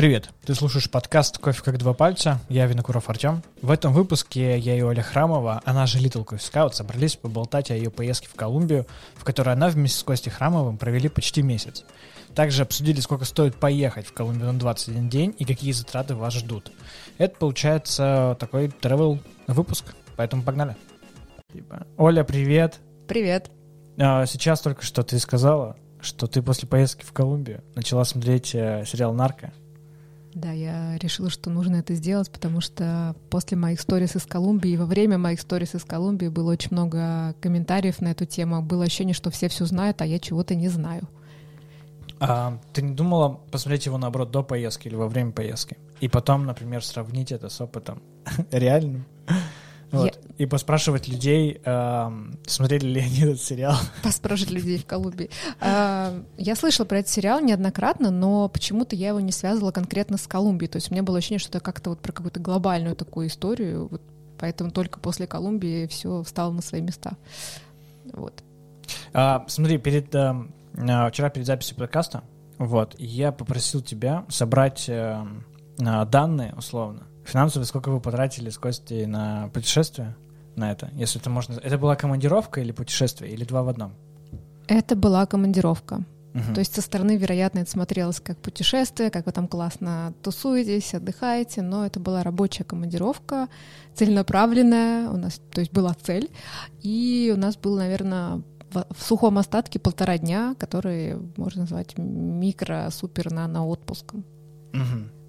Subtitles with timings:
[0.00, 3.42] Привет, ты слушаешь подкаст «Кофе как два пальца», я Винокуров Артем.
[3.60, 7.76] В этом выпуске я и Оля Храмова, она же Little Coffee Scout, собрались поболтать о
[7.76, 11.84] ее поездке в Колумбию, в которой она вместе с Костей Храмовым провели почти месяц.
[12.34, 16.72] Также обсудили, сколько стоит поехать в Колумбию на 21 день и какие затраты вас ждут.
[17.18, 19.84] Это получается такой travel выпуск,
[20.16, 20.76] поэтому погнали.
[21.98, 22.78] Оля, привет.
[23.06, 23.50] Привет.
[23.98, 28.84] А, сейчас только что ты сказала, что ты после поездки в Колумбию начала смотреть э,
[28.86, 29.52] сериал «Нарко».
[30.34, 34.86] Да, я решила, что нужно это сделать, потому что после моих сторис из Колумбии во
[34.86, 38.62] время моих сторис из Колумбии было очень много комментариев на эту тему.
[38.62, 41.08] Было ощущение, что все все знают, а я чего-то не знаю.
[42.20, 45.78] А ты не думала посмотреть его, наоборот, до поездки или во время поездки?
[46.00, 48.00] И потом, например, сравнить это с опытом
[48.52, 49.06] реальным?
[49.92, 50.06] Вот.
[50.06, 50.44] Я...
[50.44, 52.10] И поспрашивать людей, э,
[52.46, 53.76] смотрели ли они этот сериал.
[54.02, 55.30] Поспрашивать людей в Колумбии.
[55.60, 60.26] Э, я слышала про этот сериал неоднократно, но почему-то я его не связывала конкретно с
[60.26, 60.70] Колумбией.
[60.70, 63.88] То есть у меня было ощущение, что это как-то вот про какую-то глобальную такую историю.
[63.88, 64.02] Вот
[64.38, 67.16] поэтому только после Колумбии все встало на свои места.
[68.12, 68.42] Вот.
[69.12, 70.34] А, смотри, перед, э,
[71.10, 72.22] вчера перед записью подкаста
[72.58, 75.24] вот, я попросил тебя собрать э,
[75.78, 80.16] данные, условно, финансовые, сколько вы потратили с Костей на путешествие,
[80.56, 81.54] на это, если это можно...
[81.54, 83.92] Это была командировка или путешествие, или два в одном?
[84.66, 86.04] Это была командировка.
[86.34, 86.54] Угу.
[86.54, 91.62] То есть со стороны, вероятно, это смотрелось как путешествие, как вы там классно тусуетесь, отдыхаете,
[91.62, 93.48] но это была рабочая командировка,
[93.94, 96.30] целенаправленная, у нас, то есть была цель,
[96.82, 98.42] и у нас был, наверное,
[98.72, 104.24] в сухом остатке полтора дня, которые можно назвать микро-супер-нано отпуском.
[104.72, 105.19] Угу.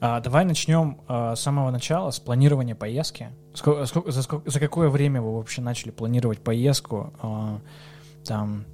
[0.00, 3.28] А, давай начнем а, с самого начала, с планирования поездки.
[3.54, 7.12] Сколько, сколько, за, сколько, за какое время вы вообще начали планировать поездку?
[7.20, 7.60] А,
[8.24, 8.64] там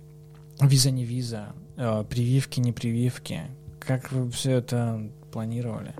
[0.60, 3.42] виза не виза, а, прививки не прививки.
[3.80, 5.94] Как вы все это планировали?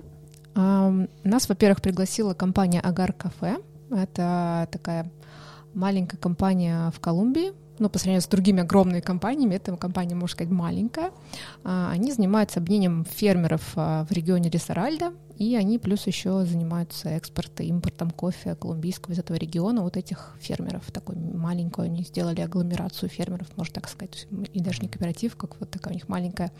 [0.55, 3.57] Um, нас, во-первых, пригласила компания Агар Кафе.
[3.91, 5.11] Это такая
[5.73, 10.51] маленькая компания в Колумбии, ну, по сравнению с другими огромными компаниями, эта компания, можно сказать,
[10.51, 11.11] маленькая.
[11.63, 17.65] А, они занимаются объединением фермеров а, в регионе Ресаральда, и они плюс еще занимаются экспортом,
[17.65, 20.91] импортом кофе колумбийского из этого региона, вот этих фермеров.
[20.91, 25.69] Такой маленькую они сделали агломерацию фермеров, можно так сказать, и даже не кооператив, как вот
[25.69, 26.51] такая у них маленькая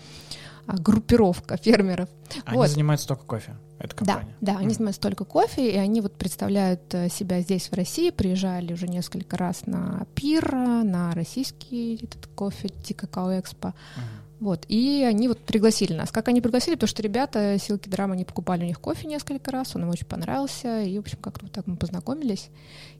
[0.67, 2.09] а, группировка фермеров.
[2.45, 2.69] Они вот.
[2.69, 4.35] занимаются только кофе, эта компания?
[4.41, 8.09] Да, да, они занимаются только кофе, и они вот представляют э, себя здесь, в России,
[8.09, 13.69] приезжали уже несколько раз на пир, на российский этот кофе, Тикакао Экспо.
[13.69, 14.24] Uh-huh.
[14.39, 16.11] Вот, и они вот пригласили нас.
[16.11, 16.75] Как они пригласили?
[16.75, 20.05] Потому что ребята Силки Драма, они покупали у них кофе несколько раз, он им очень
[20.05, 22.49] понравился, и, в общем, как-то вот так мы познакомились.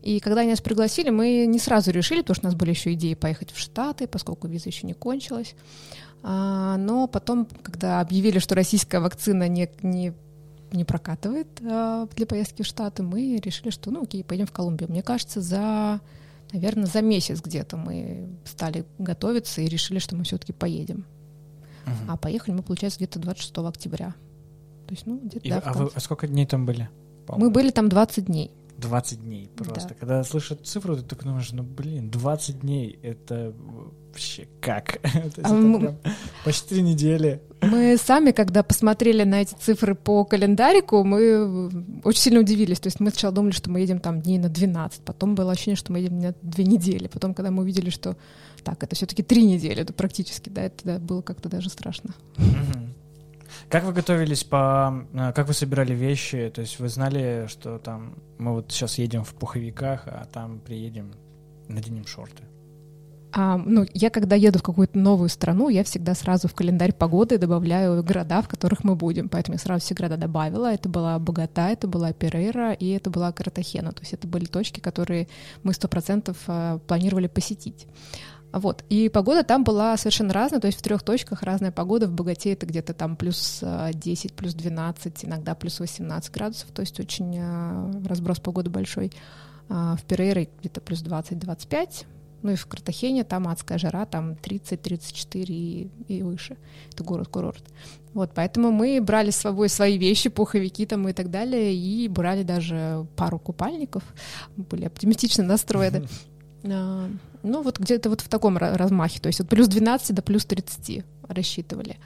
[0.01, 2.94] И когда они нас пригласили, мы не сразу решили, потому что у нас были еще
[2.94, 5.56] идеи поехать в Штаты, поскольку виза еще не кончилась.
[6.23, 10.13] А, но потом, когда объявили, что российская вакцина не, не
[10.72, 14.90] не прокатывает а, для поездки в Штаты, мы решили, что, ну, окей, пойдем в Колумбию.
[14.90, 16.02] Мне кажется, за,
[16.52, 21.06] наверное, за месяц где-то мы стали готовиться и решили, что мы все-таки поедем.
[21.85, 22.12] Угу.
[22.12, 24.16] А поехали мы, получается, где-то 26 октября.
[24.88, 26.90] То есть, ну, где-то, да, а, вы, а сколько дней там были?
[27.28, 28.51] Мы были там 20 дней.
[28.78, 29.90] 20 дней просто.
[29.90, 29.96] Да.
[30.00, 33.53] Когда слышат цифру, ты так думаешь, ну блин, 20 дней это
[34.07, 35.00] вообще как?
[35.44, 35.97] а мы...
[36.44, 37.41] Почти три недели.
[37.62, 41.69] Мы сами, когда посмотрели на эти цифры по календарику, мы
[42.03, 42.79] очень сильно удивились.
[42.79, 45.78] То есть мы сначала думали, что мы едем там дней на 12, потом было ощущение,
[45.78, 47.07] что мы едем на две недели.
[47.07, 48.17] Потом, когда мы увидели, что
[48.66, 52.16] так, это все-таки три недели, это практически, да, это да, было как-то даже страшно.
[53.70, 55.06] Как вы готовились по...
[55.14, 56.52] Э, как вы собирали вещи?
[56.53, 61.14] То есть вы знали, что там мы вот сейчас едем в пуховиках, а там приедем,
[61.68, 62.44] наденем шорты?
[63.38, 67.38] А, ну, я когда еду в какую-то новую страну, я всегда сразу в календарь погоды
[67.38, 69.28] добавляю города, в которых мы будем.
[69.28, 70.74] Поэтому я сразу все города добавила.
[70.74, 73.92] Это была Богата, это была Перейра и это была Картахена.
[73.92, 75.28] То есть это были точки, которые
[75.64, 77.88] мы сто процентов э, планировали посетить.
[78.56, 78.86] Вот.
[78.90, 82.08] И погода там была совершенно разная, то есть в трех точках разная погода.
[82.08, 86.97] В Богате это где-то там плюс 10, плюс 12, иногда плюс 18 градусов, то есть
[87.02, 89.12] очень э, разброс погоды большой.
[89.68, 92.06] А в Перейре где-то плюс 20-25,
[92.44, 96.56] ну и в Картахене там адская жара, там 30-34 и, и выше.
[96.94, 97.64] Это город-курорт.
[98.14, 102.44] Вот, поэтому мы брали с собой свои вещи, пуховики там и так далее, и брали
[102.44, 104.03] даже пару купальников.
[104.56, 106.08] Мы были оптимистично настроены.
[107.46, 111.06] Ну, вот где-то вот в таком размахе, то есть от плюс 12 до плюс 30
[111.28, 111.97] рассчитывали.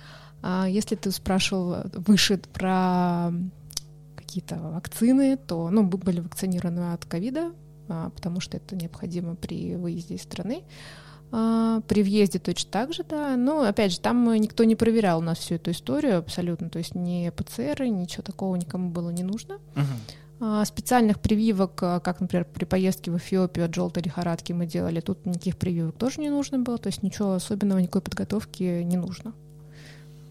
[0.42, 3.32] А если ты спрашивал выше про
[4.16, 7.52] какие-то вакцины, то, ну, мы были вакцинированы от ковида,
[7.88, 10.64] а, потому что это необходимо при выезде из страны.
[11.32, 13.36] А, при въезде точно так же, да.
[13.36, 16.70] Но, опять же, там никто не проверял у нас всю эту историю абсолютно.
[16.70, 19.60] То есть ни ПЦР, ничего такого никому было не нужно.
[19.76, 19.86] Мгм.
[20.64, 25.26] Специальных прививок, а, как, например, при поездке в Эфиопию от желтой лихорадки мы делали, тут
[25.26, 26.78] никаких прививок тоже не нужно было.
[26.78, 29.34] То есть ничего особенного, никакой подготовки не нужно.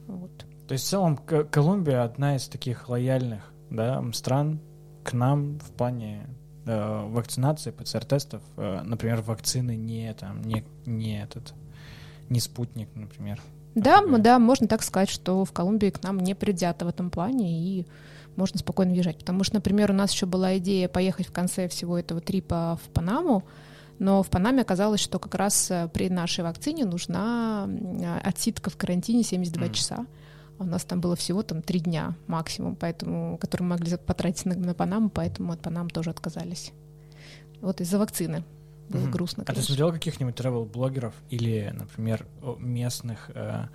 [0.06, 0.30] Вот.
[0.66, 4.60] То есть в целом Колумбия одна из таких лояльных да, стран
[5.04, 6.26] к нам в плане
[6.64, 8.42] э, вакцинации, ПЦР-тестов.
[8.56, 11.52] Э, например, вакцины не там, не, не этот,
[12.30, 13.42] не спутник, например.
[13.74, 17.10] Да, м- да, можно так сказать, что в Колумбии к нам не предвзято в этом
[17.10, 17.86] плане, и
[18.38, 19.18] можно спокойно въезжать.
[19.18, 22.88] Потому что, например, у нас еще была идея поехать в конце всего этого трипа в
[22.90, 23.44] Панаму,
[23.98, 28.76] но в Панаме оказалось, что как раз э, при нашей вакцине нужна а, отсидка в
[28.76, 29.74] карантине 72 Мгм.
[29.74, 30.06] часа.
[30.58, 34.46] А у нас там было всего там три дня максимум, поэтому, которые мы могли потратить
[34.46, 36.72] на, на Панаму, поэтому от Панамы тоже отказались.
[37.60, 38.44] Вот из-за вакцины.
[38.88, 39.10] Было Мгм.
[39.10, 39.66] грустно, А ты конечно.
[39.74, 42.24] смотрел каких-нибудь travel-блогеров или, например,
[42.58, 43.66] местных, э,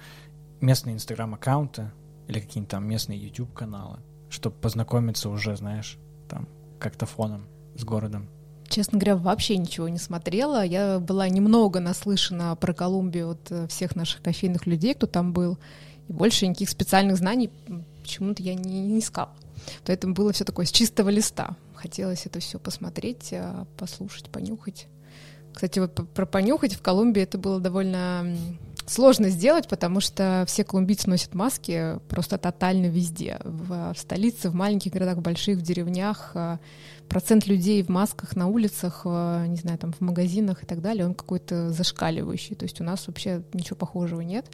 [0.61, 1.91] местные инстаграм-аккаунты
[2.29, 3.99] или какие-нибудь там местные YouTube-каналы,
[4.33, 5.97] чтобы познакомиться уже, знаешь,
[6.27, 6.47] там,
[6.79, 7.45] как-то фоном
[7.75, 8.27] с городом?
[8.67, 10.65] Честно говоря, вообще ничего не смотрела.
[10.65, 15.59] Я была немного наслышана про Колумбию от э, всех наших кофейных людей, кто там был.
[16.07, 17.51] И больше никаких специальных знаний
[18.01, 19.29] почему-то я не, не искала.
[19.85, 21.55] Поэтому было все такое с чистого листа.
[21.75, 24.87] Хотелось это все посмотреть, э, послушать, понюхать.
[25.53, 28.25] Кстати, вот про понюхать в Колумбии это было довольно
[28.85, 33.39] сложно сделать, потому что все колумбийцы носят маски просто тотально везде.
[33.43, 36.31] В, в столице, в маленьких городах, в больших, в деревнях.
[36.35, 36.57] э,
[37.09, 41.05] Процент людей в масках на улицах, э, не знаю, там в магазинах и так далее,
[41.05, 42.55] он какой-то зашкаливающий.
[42.55, 44.45] То есть у нас вообще ничего похожего нет.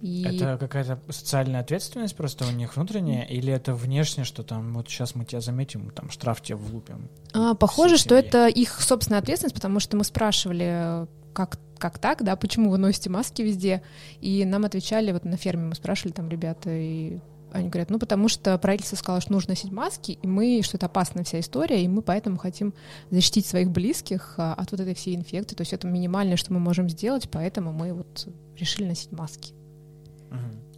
[0.00, 4.88] И Это какая-то социальная ответственность просто у них внутренняя, или это внешне, что там вот
[4.88, 7.08] сейчас мы тебя заметим, там штраф тебе влупим?
[7.34, 12.36] А, похоже, что это их собственная ответственность, потому что мы спрашивали, как, как так, да,
[12.36, 13.82] почему вы носите маски везде,
[14.20, 17.18] и нам отвечали, вот на ферме мы спрашивали там ребята, и
[17.52, 20.86] они говорят, ну потому что правительство сказало, что нужно носить маски, и мы, что это
[20.86, 22.74] опасная вся история, и мы поэтому хотим
[23.10, 26.60] защитить своих близких а, от вот этой всей инфекции, то есть это минимальное, что мы
[26.60, 29.54] можем сделать, поэтому мы вот решили носить маски.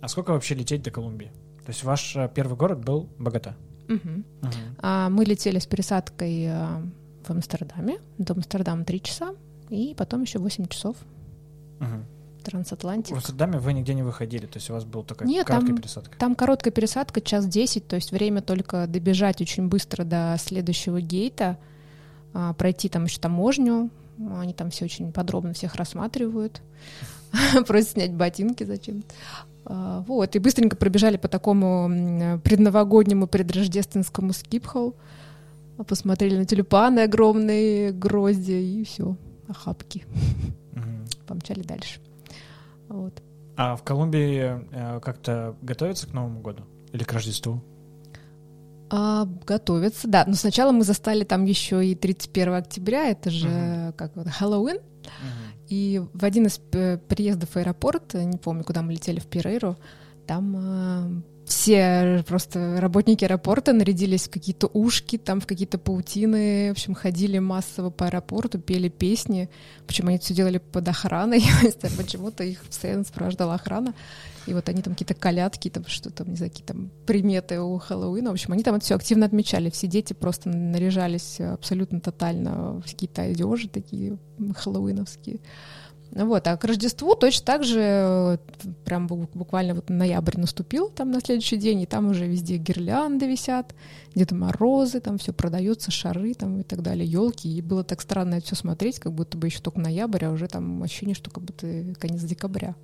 [0.00, 1.30] А сколько вообще лететь до Колумбии?
[1.64, 3.54] То есть ваш э, первый город был Богата?
[3.88, 4.24] Мгм.
[4.40, 4.52] Мгм.
[4.78, 6.82] А, Мы летели с пересадкой а,
[7.24, 9.34] в Амстердаме, до Амстердама 3 часа,
[9.72, 10.96] и потом еще 8 часов
[11.80, 12.04] Мгм.
[12.44, 13.12] трансатлантик.
[13.14, 15.76] В Амстердаме вы нигде не выходили, то есть у вас был только Нет, короткая там-
[15.82, 16.18] пересадка?
[16.18, 21.56] Там короткая пересадка, час 10, то есть время только добежать очень быстро до следующего гейта,
[22.34, 23.90] а, пройти там еще таможню,
[24.38, 26.60] они там все очень подробно всех рассматривают,
[27.66, 29.02] просят снять ботинки зачем
[29.64, 34.94] А, Вот, и быстренько пробежали по такому предновогоднему, предрождественскому скипхол,
[35.86, 39.16] посмотрели на тюльпаны огромные, грозди, и все,
[39.48, 40.04] охапки,
[40.72, 41.04] Мгм.
[41.26, 42.00] помчали дальше.
[42.88, 43.22] Вот.
[43.56, 46.64] А в Колумбии э, как-то готовятся к Новому году?
[46.92, 47.62] Или к Рождеству?
[48.90, 50.24] А, готовятся, да.
[50.26, 53.92] Но сначала мы застали там еще и 31 октября, это же Мгм.
[53.94, 54.76] как вот Хэллоуин.
[54.76, 55.62] Мгм.
[55.68, 59.26] И в один из э, приездов в аэропорт, э, не помню, куда мы летели в
[59.26, 59.76] Пирейру,
[60.26, 66.94] там все просто работники аэропорта нарядились в какие-то ушки, там в какие-то паутины, в общем,
[66.94, 69.50] ходили массово по аэропорту, пели песни.
[69.86, 71.44] Причем они все делали под охраной,
[71.96, 73.94] почему-то их постоянно сопровождала охрана.
[74.46, 77.78] И вот они там какие-то колядки, там что там, не знаю, какие там приметы у
[77.78, 78.30] Хэллоуина.
[78.30, 79.68] В общем, они там это все активно отмечали.
[79.68, 84.18] Все дети просто наряжались абсолютно тотально в какие-то одежи такие
[84.56, 85.38] хэллоуиновские.
[86.14, 88.36] Вот, а к Рождеству точно так же, э,
[88.84, 93.26] прям бу- буквально вот ноябрь наступил там на следующий день, и там уже везде гирлянды
[93.26, 93.74] висят,
[94.14, 97.48] где-то морозы, там все продается, шары там и так далее, елки.
[97.48, 100.48] И было так странно это все смотреть, как будто бы еще только ноябрь, а уже
[100.48, 102.74] там ощущение, что как будто конец декабря.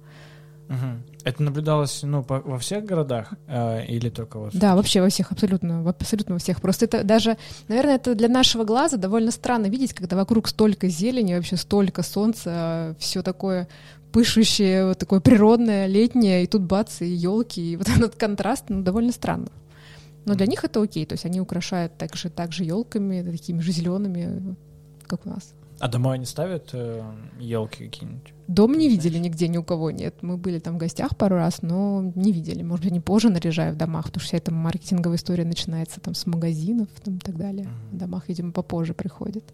[0.68, 1.02] Мгм.
[1.24, 4.54] Это наблюдалось ну, по- во всех городах э, или только вот...
[4.54, 6.60] в Да, вообще во всех, абсолютно, во- абсолютно во всех.
[6.60, 7.36] Просто это даже,
[7.68, 12.94] наверное, это для нашего глаза довольно странно видеть, когда вокруг столько зелени, вообще столько солнца,
[12.98, 13.66] все такое
[14.12, 18.82] пышущее, вот такое природное, летнее, и тут бац, и елки, и вот этот контраст, ну,
[18.82, 19.48] довольно странно.
[20.26, 24.54] Но для них это окей, то есть они украшают также, также елками, такими же зелеными,
[25.06, 25.54] как у нас.
[25.80, 26.74] А домой они ставят
[27.40, 28.34] елки какие-нибудь?
[28.48, 28.92] Дом не Знаешь?
[28.92, 30.16] видели нигде ни у кого нет.
[30.22, 32.62] Мы были там в гостях пару раз, но не видели.
[32.62, 36.14] Может быть, они позже наряжают в домах, потому что вся эта маркетинговая история начинается там
[36.14, 37.66] с магазинов там, и так далее.
[37.66, 37.96] Мгм.
[37.96, 39.44] В домах, видимо, попозже приходит.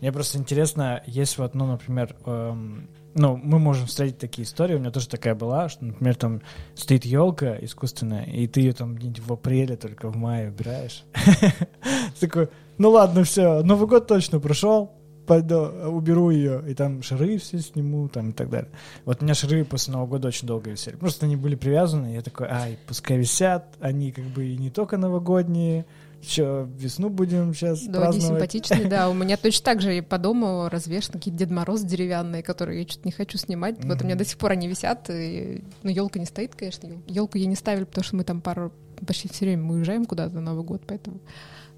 [0.00, 4.78] Мне просто интересно, есть вот, ну, например, эм, ну, мы можем встретить такие истории, у
[4.78, 6.40] меня тоже такая была, что, например, там
[6.74, 11.04] стоит елка искусственная, и ты ее там в апреле, только в мае убираешь.
[12.20, 14.92] Такой, ну ладно, все, Новый год точно прошел,
[15.26, 18.70] уберу ее, и там шары все сниму, там и так далее.
[19.04, 20.96] Вот у меня шары после Нового года очень долго висели.
[20.96, 24.96] Просто они были привязаны, я такой, ай, пускай висят, они как бы и не только
[24.96, 25.86] новогодние,
[26.22, 28.28] еще весну будем сейчас Да, праздновать.
[28.28, 29.10] симпатичные, да.
[29.10, 32.88] У меня точно так же и по дому развешаны какие-то Дед Мороз деревянные, которые я
[32.88, 33.76] что-то не хочу снимать.
[33.84, 35.10] Вот у меня до сих пор они висят.
[35.10, 35.62] И...
[35.82, 36.88] Ну, елка не стоит, конечно.
[37.06, 38.72] Елку я не ставили, потому что мы там пару
[39.06, 41.20] почти все время мы уезжаем куда-то на Новый год, поэтому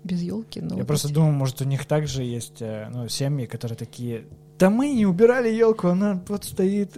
[0.06, 0.62] без елки.
[0.76, 4.24] Я просто думаю, может, у них также есть э, ну, семьи, которые такие,
[4.58, 6.92] да мы не убирали елку, она вот стоит,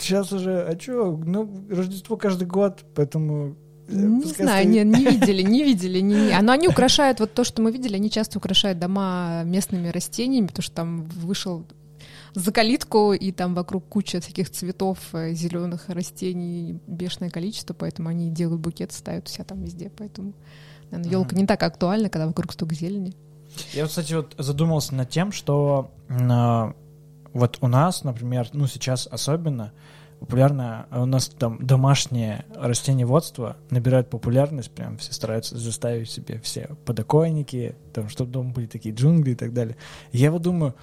[0.00, 3.54] сейчас уже, а чё, ну, Рождество каждый год, поэтому...
[3.88, 4.86] э, Не пускай знаю, стоит».
[4.86, 6.00] не, не видели, не видели.
[6.00, 6.42] Не, не.
[6.42, 10.62] Но они украшают, вот то, что мы видели, они часто украшают дома местными растениями, потому
[10.62, 11.64] что там вышел
[12.34, 18.60] за калитку, и там вокруг куча всяких цветов, зеленых растений, бешеное количество, поэтому они делают
[18.60, 20.34] букет, ставят у себя там везде, поэтому
[20.92, 21.40] елка Ага.
[21.40, 23.14] не так актуальна, когда вокруг столько зелени.
[23.72, 26.72] Я, кстати, вот задумался над тем, что э,
[27.32, 29.72] вот у нас, например, ну сейчас особенно
[30.20, 36.70] популярно, а у нас там домашнее растениеводство набирает популярность, прям все стараются заставить себе все
[36.84, 39.76] подоконники, там, чтобы дома были такие джунгли и так далее.
[40.12, 40.74] Я вот думаю,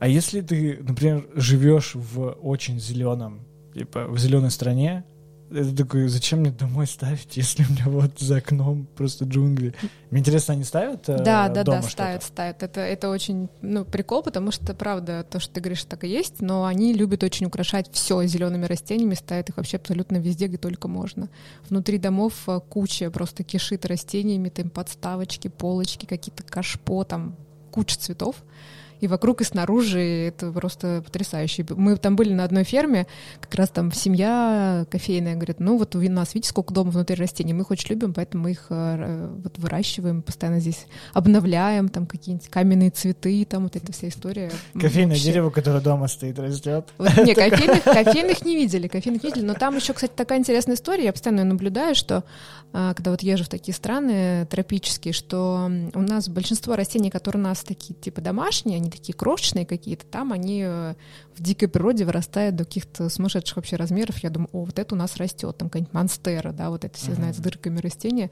[0.00, 3.42] а если ты, например, живешь в очень зеленом,
[3.74, 5.04] типа в зеленой стране,
[5.50, 9.74] это такой, зачем мне домой ставить, если у меня вот за окном просто джунгли?
[10.10, 12.62] Мне интересно, они ставят э, Да, да, дома да, ставят, ставят.
[12.62, 16.40] Это, это очень ну, прикол, потому что, правда, то, что ты говоришь, так и есть,
[16.40, 20.88] но они любят очень украшать все зелеными растениями, ставят их вообще абсолютно везде, где только
[20.88, 21.28] можно.
[21.68, 27.36] Внутри домов э, куча просто кишит растениями, там подставочки, полочки, какие-то кашпо, там
[27.70, 28.36] куча цветов.
[29.00, 31.66] И вокруг, и снаружи это просто потрясающе.
[31.70, 33.06] Мы там были на одной ферме,
[33.40, 37.52] как раз там семья кофейная говорит, ну вот у нас, видите, сколько дома внутри растений,
[37.52, 42.48] мы их очень любим, поэтому мы их э, вот выращиваем, постоянно здесь обновляем, там какие-нибудь
[42.48, 44.50] каменные цветы, там вот эта вся история.
[44.74, 45.24] Кофейное вообще.
[45.24, 46.88] дерево, которое дома стоит, растет.
[46.98, 50.76] Вот, не, кофейных, кофейных не видели, кофейных не видели, но там еще, кстати, такая интересная
[50.76, 52.24] история, я постоянно наблюдаю, что
[52.72, 57.44] а, когда вот езжу в такие страны тропические, что у нас большинство растений, которые у
[57.44, 60.94] нас такие типа домашние, они такие крошечные какие-то, там они э,
[61.34, 64.18] в дикой природе вырастают до каких-то сумасшедших вообще размеров.
[64.22, 67.14] Я думаю, о, вот это у нас растет, там какая-нибудь монстера, да, вот это все
[67.14, 68.30] знают с дырками растения.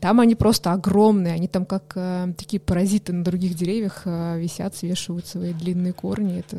[0.00, 4.74] Там они просто огромные, они там как э, такие паразиты на других деревьях э, висят,
[4.74, 6.38] свешивают свои длинные корни.
[6.40, 6.56] Это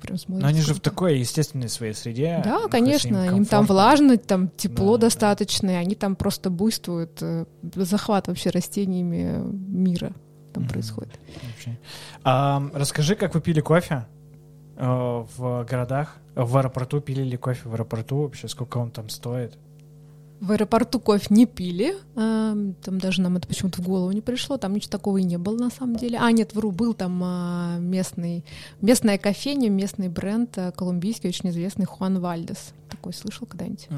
[0.00, 0.42] прям смотрится.
[0.42, 2.40] Но они же в такой естественной своей среде.
[2.44, 3.74] Да, конечно, им, там комфортно.
[3.74, 5.06] влажно, там тепло Да, да.
[5.08, 7.18] достаточно, и они там просто буйствуют.
[7.22, 10.12] э, Захват вообще растениями мира
[10.56, 11.18] там происходит.
[11.42, 11.76] Вообще.
[12.24, 14.06] А, расскажи, как вы пили кофе
[14.76, 16.16] э, в городах?
[16.34, 18.48] В аэропорту пили ли кофе в аэропорту вообще?
[18.48, 19.58] Сколько он там стоит?
[20.40, 24.58] В аэропорту кофе не пили, эм, там даже нам это почему-то в голову не пришло,
[24.58, 26.18] там ничего такого и не было на самом деле.
[26.20, 28.44] А, нет, вру, был там а, местный,
[28.82, 32.74] местная кофейня, местный бренд а, колумбийский, очень известный, Хуан Вальдес.
[32.90, 33.88] Такой слышал когда-нибудь?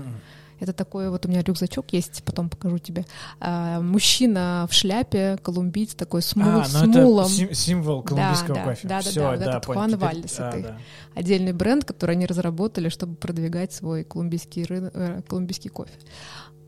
[0.60, 3.06] Это такой, вот у меня рюкзачок есть, потом покажу тебе.
[3.40, 7.26] А, мужчина в шляпе, колумбиец такой с, мул- а, с ну мулом.
[7.26, 8.88] это сим- символ колумбийского да, кофе.
[8.88, 9.78] да, да, Всё, да, вот этот понял.
[9.80, 10.78] Хуан Теперь- Вальдес, а, это да.
[11.14, 15.92] отдельный бренд, который они разработали, чтобы продвигать свой колумбийский, рын- э, колумбийский кофе.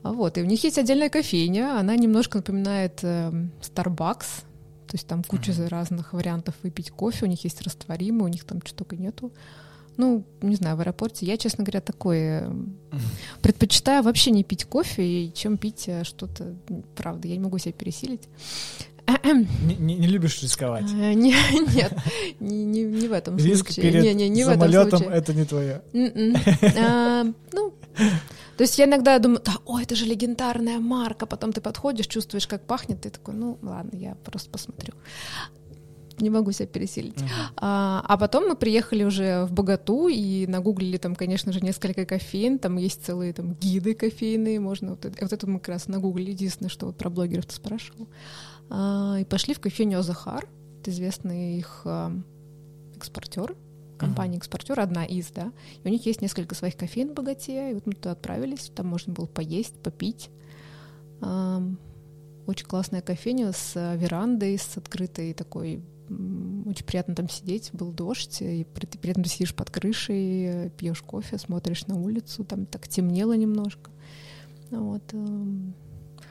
[0.03, 4.43] А Вот, и у них есть отдельная кофейня, она немножко напоминает эм, Starbucks,
[4.87, 5.67] то есть там куча Мгм.
[5.67, 9.31] разных вариантов выпить кофе, у них есть растворимый, у них там что только нету.
[9.97, 12.51] Ну, не знаю, в аэропорте я, честно говоря, такое
[13.41, 16.55] предпочитаю вообще не пить кофе, и чем пить э, что-то,
[16.95, 18.27] правда, я не могу себя пересилить.
[19.23, 20.85] Не, не- не любишь рисковать.
[20.93, 21.35] А, не-
[21.75, 21.93] Нет,
[22.39, 23.91] не, не- не в этом Риск случае.
[23.91, 25.81] перед не, не, не самолетом это не твое.
[25.93, 26.35] М-м.
[26.77, 27.73] А, Ну,
[28.57, 32.47] то есть я иногда думаю, да, ой, это же легендарная марка, потом ты подходишь, чувствуешь,
[32.47, 34.93] как пахнет, ты такой, ну, ладно, я просто посмотрю.
[36.21, 37.17] Не могу себя пересилить.
[37.57, 42.59] А, а потом мы приехали уже в Богату и нагуглили там, конечно же, несколько кофеин,
[42.59, 46.31] там есть целые там гиды кофейные, можно вот это, вот это мы как раз нагуглили,
[46.31, 48.07] единственное, что вот про блогеров ты спрашивал.
[48.69, 50.47] А, и пошли в кофейню Азахар,
[50.79, 52.13] это известный их а,
[52.95, 53.55] экспортер,
[53.97, 55.51] компания-экспортер, одна из, да,
[55.83, 58.87] и у них есть несколько своих кофеин в Богате, и вот мы туда отправились, там
[58.87, 60.29] можно было поесть, попить.
[62.47, 65.83] Очень классная кофейня с верандой, с открытой такой
[66.65, 70.69] очень приятно там сидеть, был дождь, и при, ты при этом ты сидишь под крышей,
[70.77, 73.91] пьешь кофе, смотришь на улицу, там так темнело немножко.
[74.69, 75.03] Вот.
[75.13, 75.73] эм,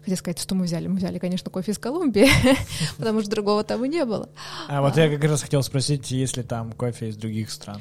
[0.01, 0.87] Хотела сказать, что мы взяли.
[0.87, 2.27] Мы взяли, конечно, кофе из Колумбии,
[2.97, 4.31] потому что другого там и не было.
[4.69, 7.81] А вот я как раз хотел спросить, есть ли там кофе из других стран?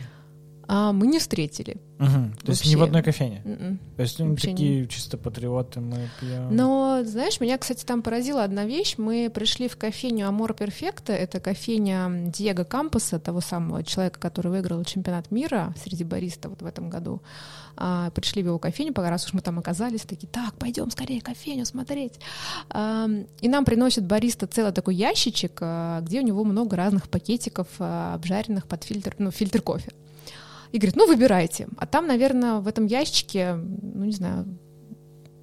[0.71, 1.77] А мы не встретили.
[1.97, 2.35] Мгм.
[2.45, 3.41] То есть не в одной кофейне.
[3.43, 3.79] М-м.
[3.95, 6.55] То есть ну, Вообще такие чисто патриоты мы пьем.
[6.55, 8.93] Но, знаешь, меня, кстати, там поразила одна вещь.
[8.97, 11.11] Мы пришли в кофейню Амор Перфекта.
[11.11, 16.65] Это кофейня Диего Кампуса, того самого человека, который выиграл чемпионат мира среди бариста вот в
[16.67, 17.23] этом году.
[17.75, 21.19] А, пришли в его кофейню, пока раз уж мы там оказались, такие, так, пойдем скорее
[21.19, 22.19] кофейню смотреть.
[22.69, 23.09] А,
[23.41, 28.13] и нам приносит бариста целый такой ящичек, а, где у него много разных пакетиков, а,
[28.13, 29.91] обжаренных под фильтр, ну, фильтр кофе.
[30.71, 31.67] И говорит, ну, выбирайте.
[31.77, 34.45] А там, наверное, в этом ящичке, ну, не знаю,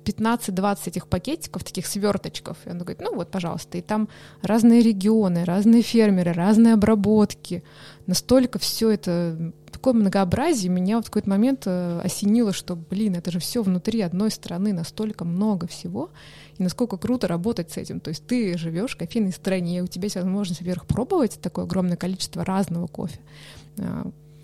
[0.06, 2.56] 15-20 этих пакетиков, таких сверточков.
[2.64, 3.78] И он говорит, ну вот, пожалуйста.
[3.78, 4.09] И там
[4.40, 7.64] разные регионы, разные фермеры, разные обработки.
[8.06, 13.30] Настолько все это такое многообразие, меня вот в какой-то момент э, осенило, что, блин, это
[13.30, 16.11] же все внутри одной страны, настолько много всего,
[16.56, 18.00] и насколько круто работать с этим.
[18.00, 21.66] То есть ты живешь в кофейной стране, и у тебя есть возможность, во-первых, пробовать такое
[21.66, 23.21] огромное количество разного кофе.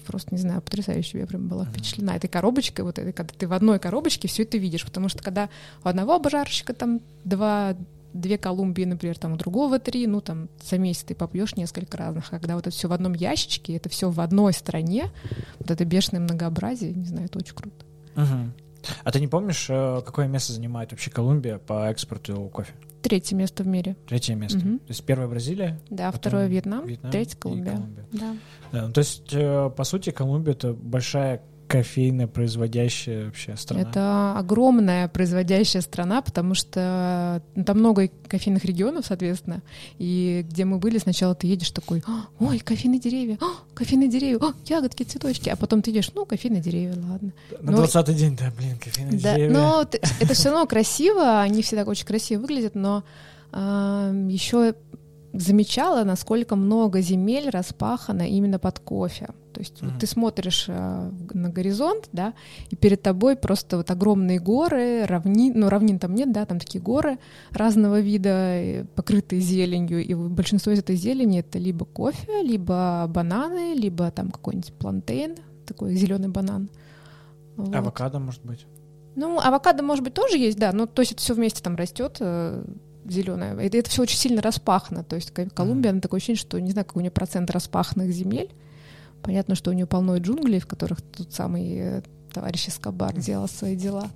[0.02, 1.20] Просто, не знаю, потрясающе.
[1.20, 4.58] Я прям была впечатлена этой коробочкой, вот этой, когда ты в одной коробочке все это
[4.58, 4.84] видишь.
[4.84, 5.48] Потому что когда
[5.84, 7.76] у одного обжарщика там два
[8.12, 12.26] две Колумбии, например, там у другого три, ну там за месяц ты попьешь несколько разных.
[12.28, 15.10] А когда вот это все в одном ящичке, это все в одной стране,
[15.58, 17.84] вот это бешеное многообразие, не знаю, это очень круто.
[18.14, 18.52] Мгм.
[19.04, 22.74] А ты не помнишь, э, какое место занимает вообще Колумбия по экспорту кофе?
[23.02, 23.96] Третье место в мире.
[24.06, 24.58] Третье место.
[24.58, 24.78] Мгм.
[24.78, 27.72] То есть первое Бразилия, Да, второе Вьетнам, Вьетнам третье Колумбия.
[27.72, 28.04] Колумбия.
[28.12, 28.36] Да.
[28.72, 31.42] Да, ну, то есть, э, по сути, Колумбия это большая
[31.72, 33.88] кофейно производящая вообще страна.
[33.88, 39.62] Это огромная производящая страна, потому что ну, там много кофейных регионов, соответственно,
[39.98, 44.36] и где мы были, сначала ты едешь такой, «А, ой, кофейные деревья, а, кофейные деревья,
[44.38, 47.32] о, ягодки, цветочки, а потом ты идешь, ну, кофейные деревья, ладно.
[47.62, 49.54] На ну, 20-й день, да, блин, кофейные Да, деревья.
[49.54, 49.82] но
[50.20, 53.02] это все равно красиво, они всегда очень красиво выглядят, но
[53.52, 54.74] еще
[55.32, 59.28] замечала, насколько много земель распахано именно под кофе.
[59.52, 59.98] То есть вот Мгм.
[60.00, 62.34] ты смотришь э, на горизонт, да,
[62.70, 66.82] и перед тобой просто вот огромные горы, равнин, ну равнин там нет, да, там такие
[66.82, 67.18] горы
[67.50, 73.74] разного вида, э, покрытые зеленью, и большинство из этой зелени это либо кофе, либо бананы,
[73.74, 76.68] либо там какой-нибудь плантейн, такой зеленый банан.
[77.56, 77.74] Вот.
[77.74, 78.66] Авокадо, может быть.
[79.14, 82.20] Ну, авокадо, может быть, тоже есть, да, но то есть это все вместе там растет
[83.04, 83.54] зеленое.
[83.60, 85.04] Это, это все очень сильно распахано.
[85.04, 88.10] То есть Ко- Колумбия, она такое ощущение, что не знаю, какой у нее процент распаханных
[88.10, 88.50] земель.
[89.22, 93.76] Понятно, что у нее полно джунглей, в которых тот самый э, товарищ Эскобар делал свои
[93.76, 94.08] дела.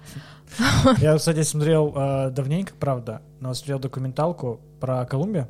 [0.98, 5.48] Я, кстати, смотрел э, давненько, правда, но смотрел документалку про Колумбию.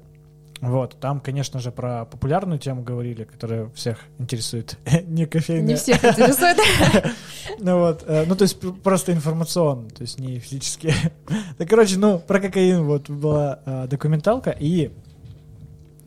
[0.60, 5.68] Вот, там, конечно же, про популярную тему говорили, которая всех интересует, не кофейная.
[5.68, 6.58] Не всех интересует.
[7.58, 10.92] Ну вот, э, ну то есть просто информационно, то есть не физически.
[11.58, 14.90] Да, короче, ну про кокаин вот была э, документалка, и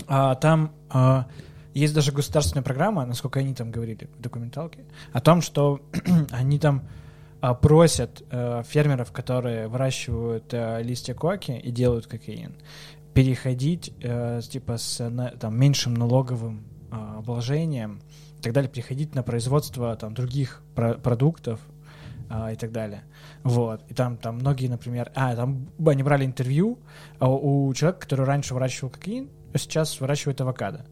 [0.06, 1.28] а, там а,
[1.74, 5.82] есть даже государственная программа, насколько они там говорили в документалке, о том, что
[6.32, 6.88] они там
[7.42, 12.56] а, просят э, фермеров, которые выращивают э, листья коки и делают кокаин,
[13.14, 18.02] переходить э, типа с на- там, меньшим налоговым а, обложением
[18.40, 21.62] и так далее, переходить на производство там других про- продуктов
[22.30, 23.04] а, и так далее.
[23.44, 23.84] Вот.
[23.90, 25.12] И там, там многие, например...
[25.16, 26.80] А, там они брали интервью
[27.20, 30.86] у человека, который раньше выращивал кокаин, а сейчас выращивает авокадо.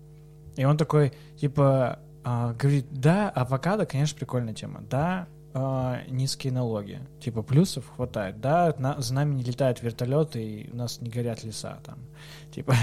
[0.57, 4.81] И он такой, типа, а, говорит, да, авокадо, конечно, прикольная тема.
[4.89, 6.99] Да, а, низкие налоги.
[7.21, 8.41] Типа, плюсов хватает.
[8.41, 11.99] Да, на- за нами не летают вертолеты, и у нас не горят леса там.
[12.51, 12.75] Типа,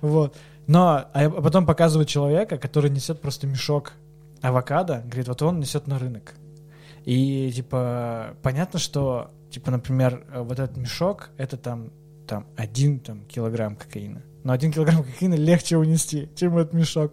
[0.00, 0.36] вот.
[0.66, 3.94] Но, а потом показывают человека, который несет просто мешок
[4.42, 6.34] авокадо, говорит, вот он несет на рынок.
[7.04, 11.90] И, типа, понятно, что, типа, например, э, вот этот мешок, это там,
[12.26, 14.22] там, один там, килограмм кокаина.
[14.42, 17.12] Но один килограмм кокаина легче унести, чем этот мешок.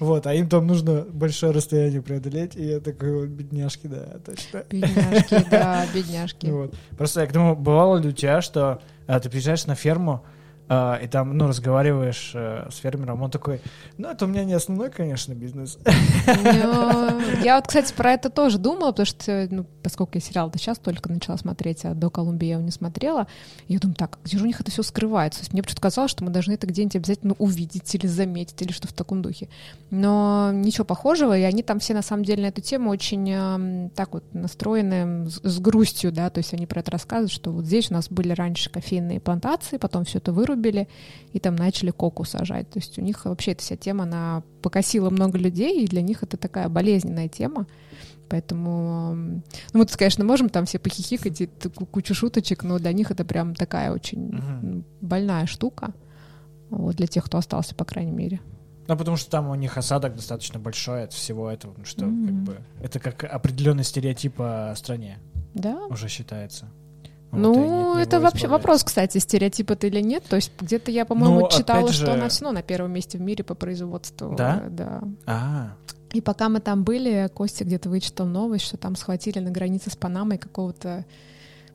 [0.00, 4.64] Вот, а им там нужно большое расстояние преодолеть, и я такой, вот, бедняжки, да, точно.
[4.70, 6.46] Бедняжки, да, бедняжки.
[6.46, 6.74] Вот.
[6.96, 10.24] Просто я к тому, бывало ли у тебя, что а, ты приезжаешь на ферму,
[10.68, 13.60] а, и там, ну, разговариваешь э, с фермером, он такой,
[13.96, 15.78] ну, это у меня не основной, конечно, бизнес.
[16.26, 20.78] Ну, Я вот, кстати, про это тоже думала, потому что, ну, поскольку я сериал-то сейчас
[20.78, 23.26] только начала смотреть, а до Колумбии я его не смотрела,
[23.66, 25.40] я думаю, так, где же у них это все скрывается?
[25.40, 28.72] То есть мне почему-то казалось, что мы должны это где-нибудь обязательно увидеть или заметить, или
[28.72, 29.48] что в таком духе.
[29.90, 34.12] Но ничего похожего, и они там все, на самом деле, на эту тему очень так
[34.12, 37.94] вот настроены с грустью, да, то есть они про это рассказывают, что вот здесь у
[37.94, 40.57] нас были раньше кофейные плантации, потом все это вырубили,
[41.32, 42.68] и там начали коку сажать.
[42.70, 46.22] То есть у них вообще эта вся тема, она покосила много людей, и для них
[46.22, 47.66] это такая болезненная тема.
[48.28, 49.42] Поэтому, ну,
[49.72, 51.46] мы тут, конечно, можем там все похихикать и
[51.90, 55.94] кучу шуточек, но для них это прям такая очень больная штука.
[56.70, 58.40] Вот, для тех, кто остался, по крайней мере.
[58.88, 62.26] Ну, потому что там у них осадок достаточно большой от всего этого, ну, что mm-hmm.
[62.26, 65.18] как бы это как определенный стереотип о стране.
[65.54, 65.86] Да.
[65.86, 66.70] Уже считается.
[67.30, 70.24] Ну, вот, это вообще вопрос, кстати, стереотип это или нет.
[70.24, 72.02] То есть где-то я, по-моему, ну, читала, же...
[72.02, 74.34] что она все равно на первом месте в мире по производству.
[74.36, 74.64] Да?
[74.70, 75.02] Да.
[75.26, 75.72] А.
[76.12, 79.96] И пока мы там были, Костя где-то вычитал новость, что там схватили на границе с
[79.96, 81.04] Панамой какого-то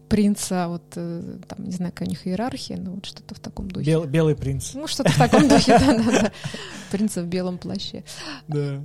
[0.09, 3.69] принца, вот э, там, не знаю, какая у них иерархия, но вот что-то в таком
[3.69, 3.85] духе.
[3.85, 4.73] Бел, белый принц.
[4.73, 6.31] Ну, что-то в таком духе, да-да-да.
[6.91, 8.03] Принца в белом плаще.
[8.47, 8.81] Да.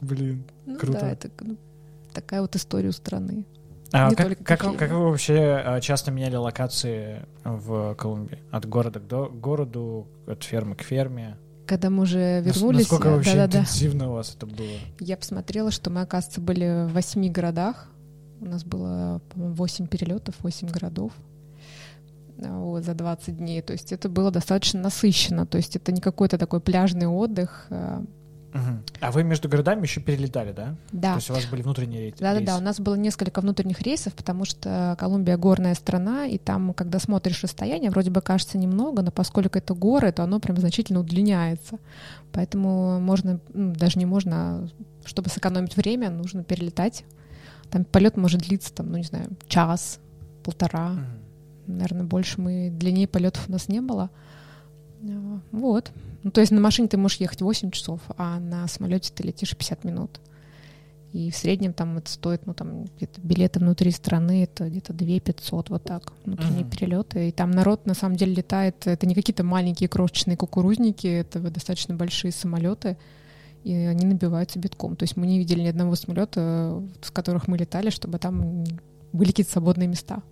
[0.00, 1.00] Блин, ну круто.
[1.00, 1.56] Да, это ну,
[2.12, 3.44] такая вот история у страны.
[3.96, 8.38] А как, как, как вы вообще а, часто меняли локации в Колумбии?
[8.50, 11.38] От города к до, городу, от фермы к ферме?
[11.66, 12.88] Когда мы уже вернулись...
[12.90, 14.10] Насколько вообще да, интенсивно да.
[14.10, 14.66] у вас это было?
[15.00, 17.88] Я посмотрела, что мы, оказывается, были в восьми городах.
[18.40, 21.12] У нас было, по-моему, восемь перелетов, восемь городов
[22.36, 23.62] вот, за 20 дней.
[23.62, 25.46] То есть это было достаточно насыщенно.
[25.46, 27.66] То есть это не какой-то такой пляжный отдых.
[28.56, 28.82] А Угу.
[29.00, 30.76] А вы между городами еще перелетали, да?
[30.92, 31.12] Да.
[31.12, 32.18] То есть у вас были внутренние рейсы?
[32.20, 32.56] Да, да, да.
[32.56, 37.42] У нас было несколько внутренних рейсов, потому что Колумбия горная страна, и там, когда смотришь
[37.42, 41.78] расстояние, вроде бы кажется немного, но поскольку это горы, то оно прям значительно удлиняется.
[42.32, 44.68] Поэтому можно, ну, даже не можно, а
[45.04, 47.04] чтобы сэкономить время, нужно перелетать.
[47.70, 49.98] Там полет может длиться, там, ну не знаю, час,
[50.42, 50.92] полтора.
[50.92, 51.72] Угу.
[51.74, 54.10] Наверное, больше мы длиннее полетов у нас не было.
[55.52, 55.92] Вот.
[56.22, 59.56] Ну, то есть на машине ты можешь ехать 8 часов, а на самолете ты летишь
[59.56, 60.20] 50 минут.
[61.12, 65.20] И в среднем там это стоит, ну, там где-то билеты внутри страны, это где-то 2
[65.20, 66.70] 500, вот так, внутренние uh-huh.
[66.70, 67.28] перелеты.
[67.28, 71.94] И там народ на самом деле летает, это не какие-то маленькие крошечные кукурузники, это достаточно
[71.94, 72.98] большие самолеты,
[73.64, 74.94] и они набиваются битком.
[74.94, 78.64] То есть мы не видели ни одного самолета, с которых мы летали, чтобы там
[79.12, 80.22] были какие-то свободные места.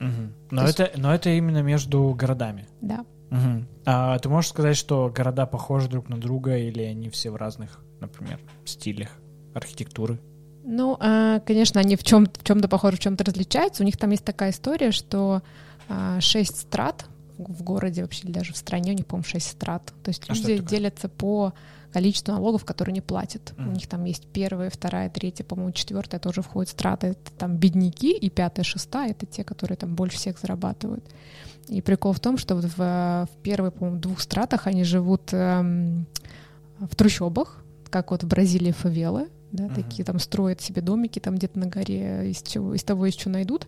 [0.00, 0.52] Угу.
[0.52, 0.96] Но, это, есть...
[0.96, 2.66] но это именно между городами.
[2.80, 3.04] Да.
[3.30, 3.64] Угу.
[3.86, 7.80] А ты можешь сказать, что города похожи друг на друга или они все в разных,
[8.00, 9.10] например, стилях
[9.54, 10.18] архитектуры?
[10.64, 13.82] Ну, а, конечно, они в чем в чем-то похожи, в чем-то различаются.
[13.82, 15.42] У них там есть такая история, что
[15.88, 17.06] а, шесть страт
[17.38, 19.92] в городе вообще даже в стране у них, по-моему, шесть страт.
[20.02, 21.52] То есть а люди делятся по
[21.92, 23.54] количеству налогов, которые не платят.
[23.56, 23.68] Mm.
[23.68, 27.08] У них там есть первая, вторая, третья, по-моему, четвертая тоже входит страты.
[27.08, 31.04] Это там бедняки, и пятая, шестая— это те, которые там больше всех зарабатывают.
[31.68, 36.06] И прикол в том, что вот в, в первых, по-моему, двух стратах они живут эм,
[36.78, 39.74] в трущобах, как вот в Бразилии фавелы, да, uh-huh.
[39.74, 43.32] такие там строят себе домики там где-то на горе из, чего, из того, из чего
[43.32, 43.66] найдут.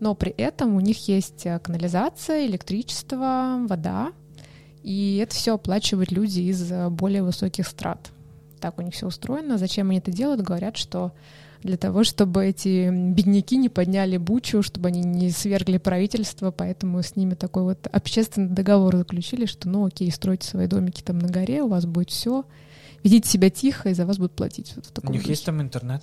[0.00, 4.12] Но при этом у них есть э, канализация, электричество, вода,
[4.82, 8.10] и это все оплачивают люди из э, более высоких страт.
[8.60, 9.58] Так у них все устроено.
[9.58, 10.42] Зачем они это делают?
[10.42, 11.12] Говорят, что
[11.62, 17.16] для того, чтобы эти бедняки не подняли бучу, чтобы они не свергли правительство, поэтому с
[17.16, 21.62] ними такой вот общественный договор заключили, что ну окей, стройте свои домики там на горе,
[21.62, 22.44] у вас будет все,
[23.02, 24.74] ведите себя тихо, и за вас будут платить.
[24.76, 25.32] Вот в у них духе.
[25.32, 26.02] есть там интернет?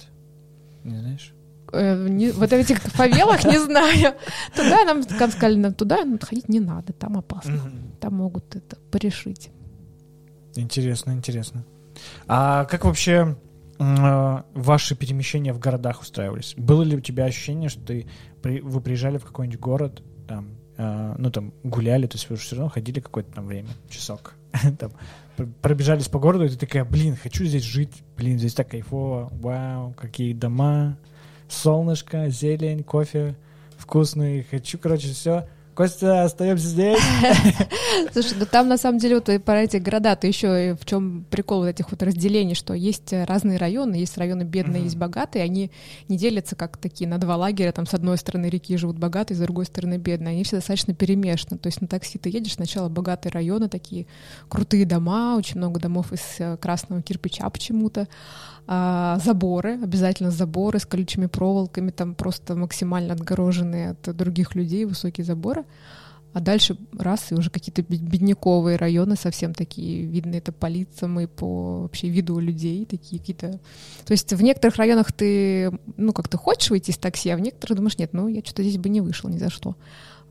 [0.84, 1.34] Не знаешь?
[1.72, 4.16] Э, не, вот в этих фавелах не знаю.
[4.56, 7.72] Туда нам сказали, нам туда ну, ходить не надо, там опасно.
[8.00, 9.50] Там могут это порешить.
[10.56, 11.66] Интересно, интересно.
[12.28, 13.38] А как вообще
[13.80, 16.54] э, ваши перемещения в городах устраивались?
[16.58, 18.08] Было ли у тебя ощущение, что ты,
[18.42, 22.56] при, вы приезжали в какой-нибудь город, там, э, ну там гуляли, то есть вы все
[22.56, 24.36] равно ходили какое-то там время, часок,
[24.80, 24.92] там,
[25.62, 29.94] пробежались по городу, и ты такая, блин, хочу здесь жить, блин, здесь так кайфово, вау,
[29.94, 30.98] какие дома,
[31.50, 33.36] солнышко, зелень, кофе
[33.78, 35.48] вкусный, хочу, короче, все.
[35.76, 37.00] Костя, остаемся здесь.
[38.14, 41.60] Слушай, ну там на самом деле вот про эти города, то еще в чем прикол
[41.60, 45.72] вот этих вот разделений, что есть разные районы, есть районы бедные, есть богатые, они
[46.08, 49.42] не делятся как такие на два лагеря, там с одной стороны реки живут богатые, с
[49.42, 53.34] другой стороны бедные, они все достаточно перемешаны, то есть на такси ты едешь, сначала богатые
[53.34, 54.08] районы, такие
[54.48, 58.08] крутые дома, очень много домов из э, красного кирпича почему-то,
[58.68, 65.26] а, заборы, обязательно заборы с колючими проволоками, там просто максимально отгороженные от других людей высокие
[65.26, 65.66] заборы.
[66.34, 71.28] А дальше раз, и уже какие-то бедняковые районы совсем такие, видно это по лицам и
[71.28, 73.52] по вообще виду людей, такие какие-то...
[74.04, 77.40] То есть в некоторых районах ты, ну, как ты хочешь выйти из такси, а в
[77.40, 79.78] некоторых думаешь, нет, ну, я что-то здесь бы не вышел ни за что.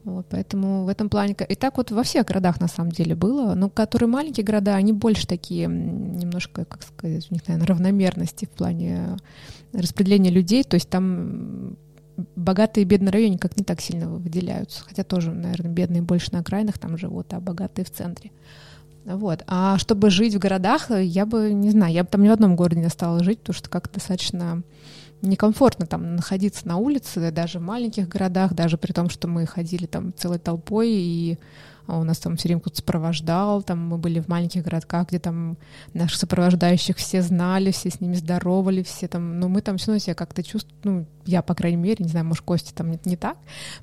[0.04, 1.34] Вот, поэтому в этом плане...
[1.48, 3.54] И так вот во всех городах на самом деле было.
[3.54, 8.50] Но которые маленькие города, они больше такие немножко, как сказать, у них, наверное, равномерности в
[8.50, 9.16] плане
[9.72, 10.62] распределения людей.
[10.62, 11.76] То есть там
[12.36, 14.84] богатые и бедные районы как не так сильно выделяются.
[14.84, 18.30] Хотя тоже, наверное, бедные больше на окраинах там живут, а богатые в центре.
[19.06, 19.42] Вот.
[19.46, 22.56] А чтобы жить в городах, я бы, не знаю, я бы там ни в одном
[22.56, 24.62] городе не стала жить, потому что как-то достаточно
[25.24, 29.86] некомфортно там находиться на улице, даже в маленьких городах, даже при том, что мы ходили
[29.86, 31.38] там целой толпой, и
[31.86, 35.56] у нас там все время кто-то сопровождал, там мы были в маленьких городках, где там
[35.92, 39.98] наших сопровождающих все знали, все с ними здоровали, все там, но мы там все равно
[39.98, 43.16] себя как-то чувствуем, ну, я, по крайней мере, не знаю, может, Костя там не, не
[43.16, 43.36] так,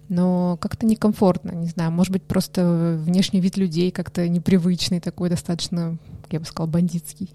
[0.10, 5.98] но как-то некомфортно, не знаю, может быть, просто внешний вид людей как-то непривычный такой, достаточно,
[6.30, 7.30] я бы сказала, бандитский.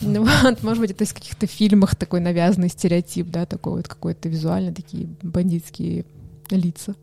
[0.00, 4.28] Ну, вот, может быть, это из каких-то фильмах такой навязанный стереотип, да, такой вот какой-то
[4.28, 6.04] визуально такие бандитские
[6.50, 6.94] лица.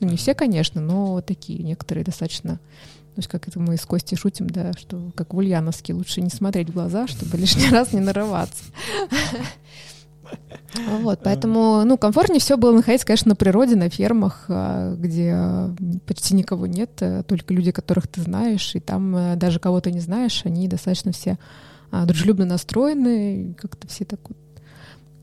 [0.00, 2.60] Ну, не все, конечно, но такие некоторые достаточно
[3.16, 6.28] то есть, как это мы с Костей шутим, да, что как в Ульяновске лучше не
[6.28, 8.64] смотреть в глаза, чтобы лишний раз не нарываться.
[11.00, 15.38] Вот, поэтому, ну, комфортнее все было находиться, конечно, на природе, на фермах, а, где
[16.04, 19.90] почти никого нет, э, только люди, которых ты знаешь, и там э, даже кого то
[19.90, 21.38] не знаешь, они достаточно все
[21.92, 24.36] а, дружелюбно настроены, как-то все так вот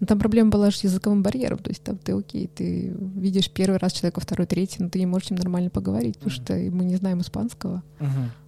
[0.04, 3.78] но там проблема была с языковым барьером, то есть там ты окей, ты видишь первый
[3.78, 6.84] раз человека, второй, третий, но ты не можешь с ним нормально поговорить, потому что мы
[6.84, 7.82] не знаем испанского.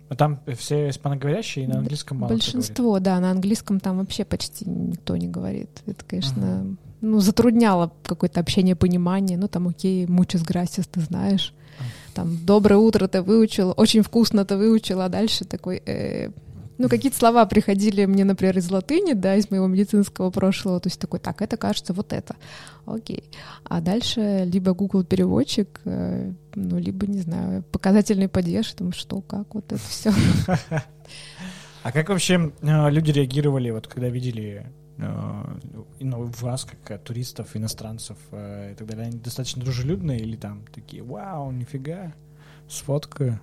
[0.09, 4.69] А там все испаноговорящие и на английском мало Большинство, да, на английском там вообще почти
[4.69, 5.69] никто не говорит.
[5.85, 6.75] Это, конечно, угу.
[6.99, 9.37] ну, затрудняло какое-то общение, понимание.
[9.37, 11.53] Ну, там, окей, muchas gracias, ты знаешь.
[12.13, 16.31] Там, доброе утро ты выучил, очень вкусно ты выучил, а дальше такой, э,
[16.77, 20.99] ну, какие-то слова приходили мне, например, из латыни, да, из моего медицинского прошлого, то есть
[20.99, 22.35] такой, так, это кажется вот это,
[22.85, 23.29] окей.
[23.63, 29.55] А дальше либо Google переводчик, э, ну, либо, не знаю, показательный падеж, там, что, как,
[29.55, 30.11] вот это все.
[31.83, 34.65] А как вообще э, люди реагировали, вот когда видели
[34.97, 35.57] э,
[35.99, 39.05] ну, вас, как туристов, иностранцев и так далее?
[39.05, 42.13] Они достаточно дружелюбные или там такие, вау, нифига,
[42.67, 43.39] сфоткаю?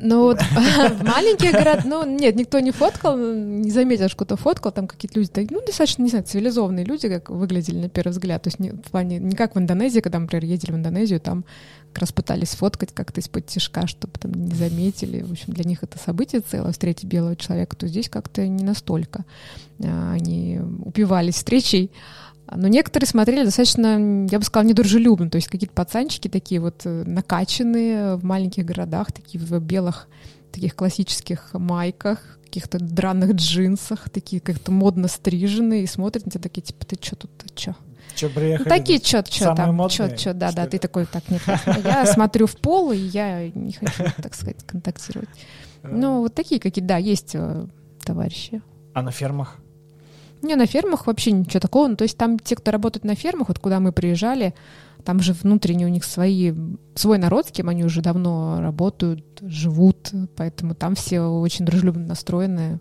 [0.00, 4.72] Ну вот в маленьких городах, ну нет, никто не фоткал, не заметил, что кто-то фоткал,
[4.72, 8.48] там какие-то люди, ну достаточно, не знаю, цивилизованные люди, как выглядели на первый взгляд, то
[8.48, 11.44] есть не, в плане, не как в Индонезии, когда, например, ездили в Индонезию, там
[11.92, 15.82] как раз пытались фоткать как-то из-под тяжка, чтобы там не заметили, в общем, для них
[15.82, 19.24] это событие целое, встретить белого человека, то здесь как-то не настолько.
[19.80, 21.92] А, они упивались встречей,
[22.50, 25.30] но некоторые смотрели достаточно, я бы сказала, недружелюбно.
[25.30, 30.08] То есть какие-то пацанчики такие вот э, накачанные в маленьких городах, такие в белых
[30.52, 36.62] таких классических майках, каких-то драных джинсах, такие как-то модно стриженные, и смотрят на тебя такие,
[36.62, 37.74] типа, ты что тут, ты что?
[38.14, 38.68] Че, приехали?
[38.68, 41.42] Ну, такие, что, что там, что, что, да, да, ты такой, так, нет,
[41.84, 45.28] я смотрю в пол, и я не хочу, так сказать, контактировать.
[45.82, 47.66] Ну, вот такие какие-то, да, есть э,
[48.04, 48.62] товарищи.
[48.94, 49.58] А на фермах?
[50.44, 51.88] Не, на фермах вообще ничего такого.
[51.88, 54.54] Ну, то есть там те, кто работает на фермах, вот куда мы приезжали,
[55.04, 56.52] там же внутренне у них свои,
[56.94, 62.78] свой народ, с кем они уже давно работают, живут, поэтому там все очень дружелюбно настроены.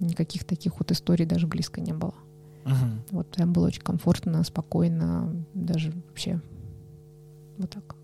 [0.00, 2.14] Никаких таких вот историй даже близко не было.
[2.66, 2.74] Угу.
[3.12, 6.40] Вот там было очень комфортно, спокойно, даже вообще
[7.56, 7.96] вот так.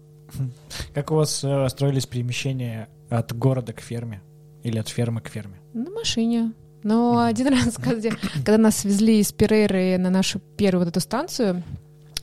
[0.95, 4.23] Как у вас э, строились перемещения от города к ферме
[4.63, 5.61] или от фермы к ферме?
[5.75, 6.53] На машине.
[6.83, 11.63] Но один раз, когда, когда нас везли из Перейры на нашу первую вот эту станцию,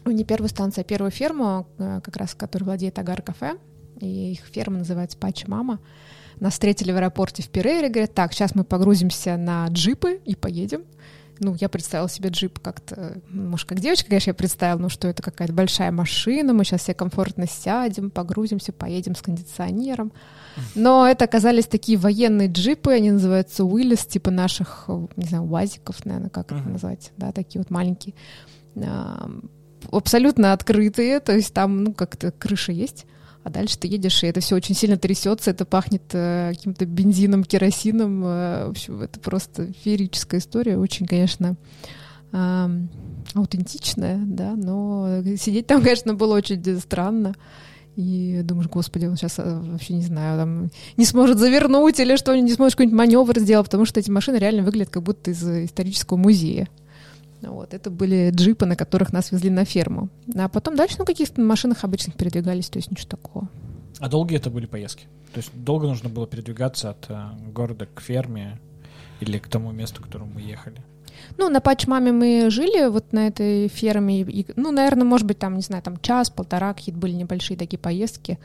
[0.06, 3.58] ну, не первую станцию, а первую ферму, э, как раз которой владеет Агар Кафе,
[4.00, 5.80] и их ферма называется Пачи Мама,
[6.40, 10.84] нас встретили в аэропорте в Перейре, говорят, так, сейчас мы погрузимся на джипы и поедем
[11.40, 15.22] ну, я представила себе джип как-то, может, как девочка, конечно, я представила, ну, что это
[15.24, 20.12] какая-то большая машина, мы сейчас все комфортно сядем, погрузимся, поедем с кондиционером.
[20.76, 26.30] Но это оказались такие военные джипы, они называются Уиллис, типа наших, не знаю, УАЗиков, наверное,
[26.30, 26.60] как uh-huh.
[26.60, 28.14] это назвать, да, такие вот маленькие,
[29.92, 33.06] абсолютно открытые, то есть там, ну, как-то крыша есть,
[33.44, 37.44] а дальше ты едешь, и это все очень сильно трясется, это пахнет э, каким-то бензином,
[37.44, 38.24] керосином.
[38.26, 41.56] Э, в общем, это просто феерическая история, очень, конечно,
[42.32, 42.70] э,
[43.34, 47.36] аутентичная, да, но сидеть там, конечно, было очень странно.
[47.96, 52.36] И думаешь, господи, он сейчас э, вообще не знаю, там не сможет завернуть или что,
[52.36, 56.18] не сможет какой-нибудь маневр сделать, потому что эти машины реально выглядят как будто из исторического
[56.18, 56.70] музея.
[57.42, 60.10] Вот, это были джипы, на которых нас везли на ферму.
[60.36, 63.48] А потом дальше, ну, каких-то машинах обычных передвигались, то есть ничего такого.
[64.00, 65.06] А долгие это были поездки?
[65.34, 68.60] То есть долго нужно было передвигаться от э, города к ферме
[69.20, 70.82] или к тому месту, к которому мы ехали?
[71.38, 74.22] Ну, на Пачмаме мы жили вот на этой ферме.
[74.22, 78.40] И, ну, наверное, может быть, там, не знаю, там час-полтора какие-то были небольшие такие поездки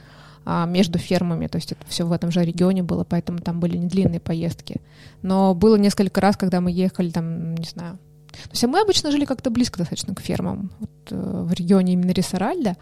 [0.45, 1.47] а, между фермами.
[1.47, 4.81] То есть это все в этом же регионе было, поэтому там были не длинные поездки.
[5.23, 7.99] Но было несколько раз, когда мы ехали там, не знаю,
[8.45, 12.11] то есть мы обычно жили как-то близко достаточно к фермам, вот, э, в регионе именно
[12.11, 12.77] Рисаральда.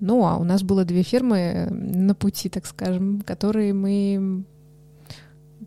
[0.00, 4.44] Ну, а у нас было две фермы э, на пути, так скажем, которые мы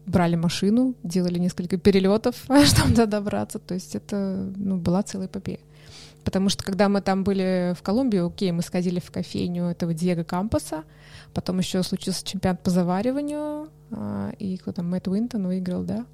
[0.06, 3.60] брали машину, делали несколько перелетов, чтобы туда добраться.
[3.60, 5.60] То есть это ну, была целая эпопея.
[6.24, 10.24] Потому что когда мы там были в Колумбии, окей, мы сходили в кофейню этого Диего
[10.24, 10.84] Кампаса,
[11.34, 16.06] потом еще случился чемпионат по завариванию, а, и кто там, Мэтт Уинтон выиграл, да?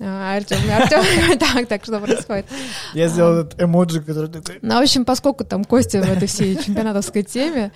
[0.00, 2.46] А, Артем, Артем, так, так, что происходит?
[2.94, 4.58] Я сделал этот эмоджи, который такой...
[4.60, 7.72] Ну, в общем, поскольку там Костя в этой всей чемпионатовской теме,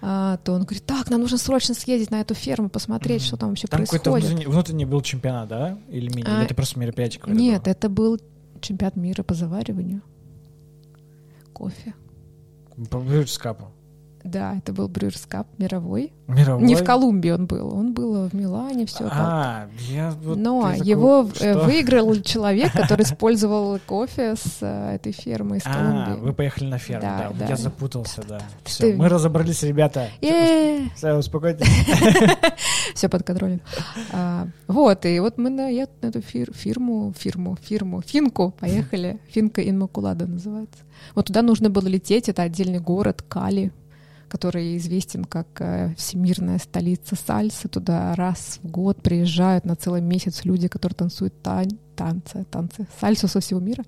[0.00, 3.50] а, то он говорит, так, нам нужно срочно съездить на эту ферму, посмотреть, что там
[3.50, 4.04] вообще Там происходит.
[4.04, 5.78] какой-то внутренний, был чемпионат, да?
[5.88, 6.26] Или мини?
[6.26, 7.70] А, это просто мероприятие какое-то Нет, было?
[7.72, 8.20] это был
[8.60, 10.02] чемпионат мира по завариванию
[11.52, 11.94] кофе.
[12.90, 13.58] По Brewers Cup.
[14.28, 16.12] Да, это был Брюерс Кап мировой.
[16.26, 16.62] Мировой?
[16.66, 19.12] Не в Колумбии он был, он был в Милане, все так.
[19.14, 20.36] А, я вот...
[20.36, 25.62] Но я такой, его э, выиграл человек, который использовал кофе с э, этой фермы из
[25.64, 26.22] А, Колумбии.
[26.26, 27.46] вы поехали на ферму, Да, да.
[27.46, 28.40] Я запутался, да.
[28.64, 30.08] Все, мы разобрались, ребята.
[30.20, 31.66] Е, Все, успокойтесь.
[32.94, 33.60] Все под контролем.
[34.12, 39.18] А, Вот, и вот мы на, эту фир- фирму, фирму, фирму, финку поехали.
[39.30, 40.80] Финка Инмакулада называется.
[41.14, 43.72] Вот туда нужно было лететь, это отдельный город, Кали,
[44.28, 47.68] который известен как э, всемирная столица сальсы.
[47.68, 53.28] Туда раз в год приезжают на целый месяц люди, которые танцуют тань- танцы, танцы, сальсу
[53.28, 53.84] со всего мира.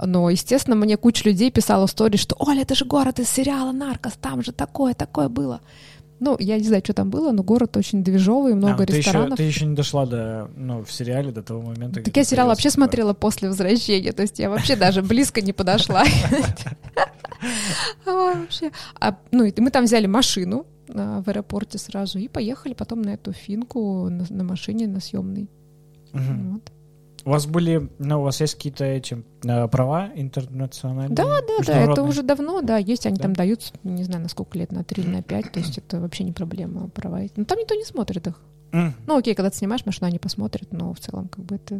[0.00, 3.72] Но, естественно, мне куча людей писала в сторис, что «Оля, это же город из сериала
[3.72, 5.60] «Наркос», там же такое, такое было».
[6.20, 8.98] Ну, я не знаю, что там было, но город очень движовый, много А, ты еще,
[9.10, 9.36] ресторанов.
[9.36, 12.70] ты еще не дошла до, ну, в сериале до того момента, Так я сериал вообще
[12.70, 12.74] такой.
[12.74, 16.04] смотрела после возвращения, то есть я вообще даже близко не подошла.
[18.06, 18.70] А, Вообще.
[19.00, 23.10] А, Ну, и мы там взяли машину а, в аэропорте сразу и поехали потом на
[23.10, 25.48] эту финку на машине на съемной.
[26.12, 26.52] Мгм.
[26.54, 26.72] Вот.
[27.28, 31.14] У вас были, ну, у вас есть какие-то эти э, права интернациональные?
[31.14, 33.24] Да, да, да, это уже давно, да, есть, они Да.
[33.24, 36.24] там дают, не знаю, на сколько лет, на три на пять, то есть это вообще
[36.24, 37.20] не проблема права.
[37.36, 38.40] Ну, там никто не смотрит их.
[38.72, 38.94] М.
[39.06, 41.78] Ну, окей, когда ты снимаешь машину, они посмотрят, но в целом как бы это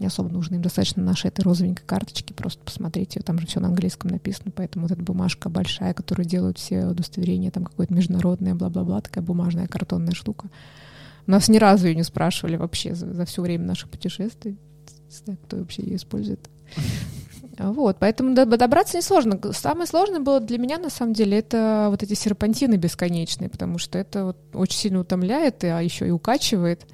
[0.00, 0.56] не особо нужно.
[0.56, 4.50] Им достаточно нашей этой розовенькой карточки, просто посмотреть ее, там же все на английском написано,
[4.52, 9.68] поэтому вот эта бумажка большая, которую делают все удостоверения, там какое-то международное, бла-бла-бла, такая бумажная
[9.68, 10.48] картонная штука.
[11.26, 14.58] Нас ни разу ее не спрашивали вообще за, за все время наших путешествий.
[15.44, 16.48] Кто вообще ее использует.
[17.56, 19.38] Вот, поэтому до- добраться несложно.
[19.52, 23.96] Самое сложное было для меня, на самом деле, это вот эти серпантины бесконечные, потому что
[23.96, 26.84] это вот очень сильно утомляет, а еще и укачивает.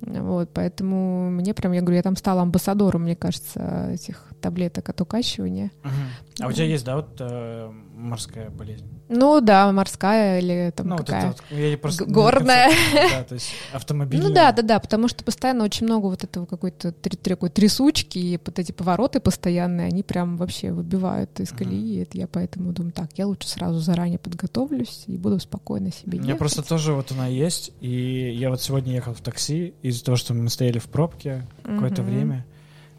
[0.00, 5.00] Вот, поэтому мне прям, я говорю, я там стала амбассадором, мне кажется, этих таблеток от
[5.00, 5.70] укачивания.
[5.82, 5.94] Мгм.
[6.40, 8.86] А у тебя есть, да, вот э, морская болезнь?
[9.12, 11.30] Ну да, морская или там ну, вот какая.
[11.30, 12.04] это вот, я просто...
[12.04, 12.70] Горная.
[13.10, 14.28] Да, то есть автомобильная.
[14.28, 18.40] Ну да, да, да, потому что постоянно очень много вот этого какой-то такой трясучки, и
[18.44, 22.02] вот эти повороты постоянные, они прям вообще выбивают из колеи.
[22.02, 26.20] Это я поэтому думаю, так, я лучше сразу заранее подготовлюсь и буду спокойно себе У
[26.20, 26.38] меня ехать.
[26.38, 30.34] просто тоже вот она есть, и я вот сегодня ехал в такси из-за того, что
[30.34, 32.46] мы стояли в пробке какое-то время.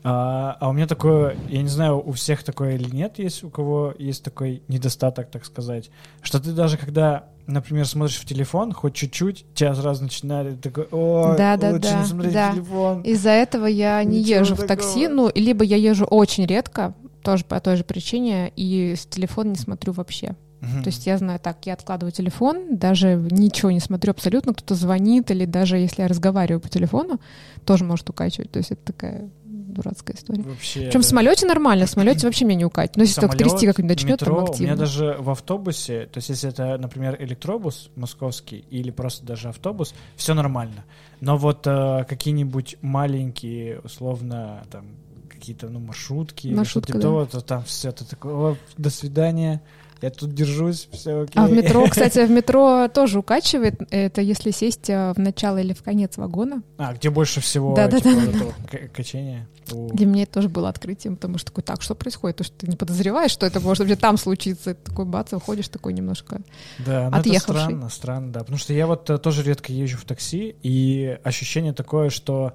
[0.04, 3.50] А, а у меня такое, я не знаю, у всех такое или нет, есть у
[3.50, 8.96] кого есть такой недостаток, так сказать, что ты даже когда, например, смотришь в телефон, хоть
[8.96, 12.52] чуть-чуть, тебя сразу начинали такой, о, Да, да, лучше да, не смотреть да.
[12.52, 13.02] в телефон.
[13.02, 14.68] Из-за этого я не Ничего езжу в такого.
[14.76, 19.50] такси, ну, либо я езжу очень редко, тоже по той же причине, и с телефона
[19.50, 20.36] не смотрю вообще.
[20.62, 20.84] Мгм.
[20.84, 25.32] То есть я знаю так, я откладываю телефон, даже ничего не смотрю абсолютно, кто-то звонит,
[25.32, 27.20] или даже если я разговариваю по телефону,
[27.66, 28.52] тоже может укачивать.
[28.52, 29.30] То есть это такая
[29.72, 30.44] дурацкая история.
[30.44, 31.10] Вообще, Причем в да.
[31.10, 32.96] самолете нормально, в самолете вообще меня не укатит.
[32.96, 34.76] Ну, если только трясти как-нибудь начнет, метро, там У меня активно.
[34.76, 40.34] даже в автобусе, то есть если это, например, электробус московский или просто даже автобус, все
[40.34, 40.84] нормально.
[41.20, 44.86] Но вот э, какие-нибудь маленькие, условно, там
[45.30, 49.62] какие-то ну, маршрутки, или Маршрутка, что-то то, то там все, ты такой, «О, до свидания,
[50.02, 51.34] я тут держусь, все окей.
[51.36, 53.82] А в метро, кстати, в метро тоже укачивает.
[53.92, 56.64] Это если сесть э, в начало или в конец вагона.
[56.78, 58.78] А, где больше всего Да, да, типа, да, да.
[58.88, 59.48] к- качения?
[59.68, 62.38] Для меня это тоже было открытием, потому что такой, так, что происходит?
[62.38, 64.74] То, что ты не подозреваешь, что это может вообще там случиться.
[64.74, 66.42] Ты такой бац, выходишь такой немножко...
[66.86, 68.40] Да, ну это странно, странно, да.
[68.42, 72.54] Потому что я вот э, тоже редко езжу в такси, и ощущение такое, что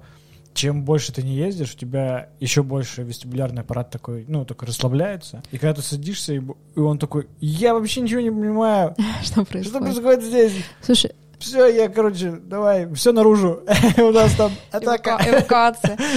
[0.57, 5.43] чем больше ты не ездишь, у тебя еще больше вестибулярный аппарат такой, ну, такой расслабляется.
[5.51, 6.41] И когда ты садишься, и,
[6.79, 9.81] он такой, я вообще ничего не понимаю, Что что происходит?
[9.81, 10.53] происходит здесь?
[10.81, 13.61] Слушай, Все, я, короче, давай, все наружу.
[13.97, 15.17] У нас там атака.
[15.19, 15.97] Эваку- Эвакуация.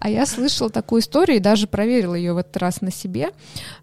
[0.00, 3.30] А я слышала такую историю и даже проверила ее в этот раз на себе,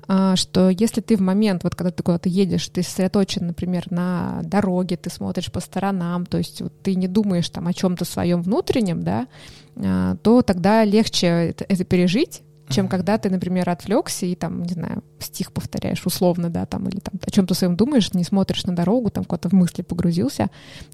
[0.07, 4.41] а, что если ты в момент, вот когда ты куда-то едешь, ты сосредоточен, например, на
[4.43, 8.41] дороге, ты смотришь по сторонам, то есть вот ты не думаешь там о чем-то своем
[8.41, 9.27] внутреннем, да,
[9.75, 15.03] а, то тогда легче это пережить, чем когда ты, например, отвлекся и там, не знаю,
[15.19, 19.09] стих повторяешь условно, да, там, или там о чем-то своем думаешь, не смотришь на дорогу,
[19.09, 20.49] там куда-то в мысли погрузился,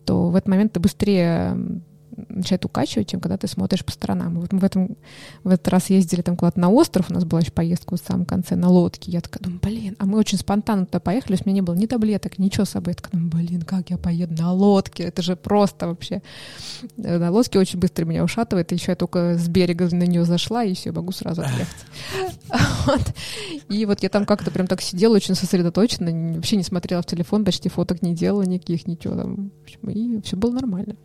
[0.05, 1.57] то в этот момент ты быстрее
[2.15, 4.37] начинает укачивать, чем когда ты смотришь по сторонам.
[4.37, 4.97] И вот мы в, этом,
[5.43, 8.25] в этот раз ездили там куда-то на остров, у нас была еще поездка в самом
[8.25, 9.11] конце на лодке.
[9.11, 11.85] Я такая думаю, блин, а мы очень спонтанно туда поехали, у меня не было ни
[11.85, 12.91] таблеток, ничего с собой.
[12.91, 15.03] Я такая думаю, блин, как я поеду на лодке?
[15.03, 16.21] Это же просто вообще.
[16.97, 20.73] На лодке очень быстро меня ушатывает, еще я только с берега на нее зашла, и
[20.73, 21.85] все, могу сразу отъехать.
[23.69, 27.45] И вот я там как-то прям так сидела очень сосредоточенно, вообще не смотрела в телефон,
[27.45, 29.51] почти фоток не делала никаких, ничего там.
[29.83, 30.95] И все было нормально.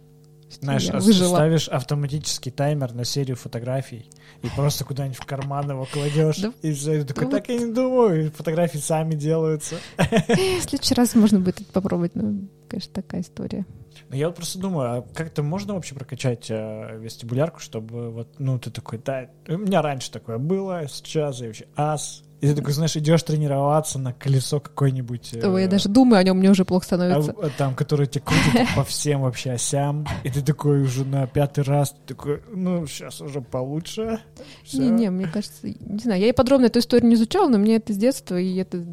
[0.51, 1.35] Знаешь, Я выжила.
[1.37, 4.09] ставишь автоматический таймер на серию фотографий
[4.43, 6.53] и просто куда-нибудь в карман его кладешь, Да.
[6.63, 9.77] и все, и такой, так я не думаю, и фотографии сами делаются.
[9.97, 12.35] В следующий раз можно будет это попробовать, но,
[12.69, 13.65] конечно, такая история.
[14.11, 18.59] Ну, Я вот просто думаю, а как-то можно вообще прокачать э, вестибулярку, чтобы вот, ну,
[18.59, 22.24] ты такой, да, у меня раньше такое было, сейчас я вообще ас.
[22.45, 25.31] И ты такой, знаешь, идешь тренироваться на колесо какое-нибудь.
[25.33, 27.35] э, Ой, Я даже думаю о нем, мне уже плохо становится.
[27.43, 31.65] а там, который тебя крутит по всем вообще осям, и ты такой уже на пятый
[31.65, 34.21] раз, ты такой, ну, сейчас уже получше.
[34.63, 34.83] всё».
[34.83, 37.95] Не-не, мне кажется, не знаю, я и подробно эту историю не изучала, но мне это
[37.95, 38.85] с детства, и это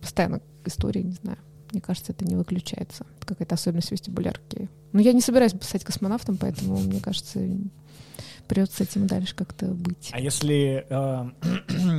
[0.00, 1.36] постоянно история, не знаю.
[1.72, 3.04] Мне кажется, это не выключается.
[3.26, 4.70] Какая-то особенность вестибулярки.
[4.92, 7.40] Но я не собираюсь стать космонавтом, поэтому, мне кажется,
[8.50, 10.10] придется с этим дальше как-то быть.
[10.12, 11.30] А если э,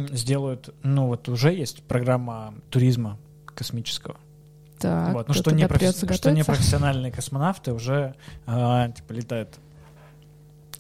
[0.15, 4.17] сделают, ну вот уже есть программа туризма космического,
[4.79, 9.57] Так, вот, ну то что не, профи- что не профессиональные космонавты уже э, типа летают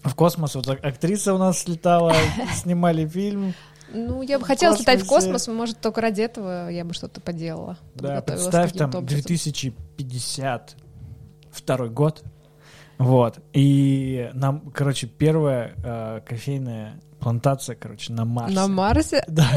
[0.03, 0.55] в космос.
[0.55, 2.13] Вот ак- актриса у нас летала,
[2.55, 3.53] снимали фильм.
[3.93, 5.31] Ну, я бы хотела слетать в космосе.
[5.33, 7.77] космос, может, только ради этого я бы что-то поделала.
[7.95, 9.07] Да, представь, там образом.
[9.21, 12.23] 2052 год.
[13.01, 13.39] Вот.
[13.53, 18.55] И нам, короче, первая э, кофейная плантация, короче, на Марсе.
[18.55, 19.23] На Марсе?
[19.27, 19.49] Да.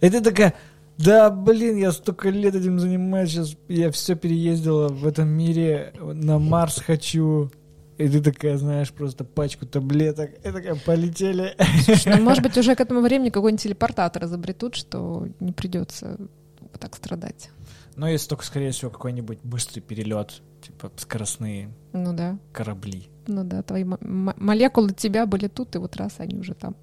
[0.00, 0.54] И ты такая,
[0.98, 6.38] да, блин, я столько лет этим занимаюсь, сейчас я все переездила в этом мире, на
[6.38, 7.50] Марс хочу.
[7.98, 11.56] И ты такая, знаешь, просто пачку таблеток, и такая, полетели.
[12.04, 16.18] Ну, может быть, уже к этому времени какой-нибудь телепортатор изобретут, что не придется
[16.60, 17.48] вот так страдать.
[17.94, 23.08] Но есть только, скорее всего, какой-нибудь быстрый перелет, типа скоростные Ну да, корабли.
[23.26, 26.74] ну да, твои мо- мо- молекулы тебя были тут, и вот раз они уже там,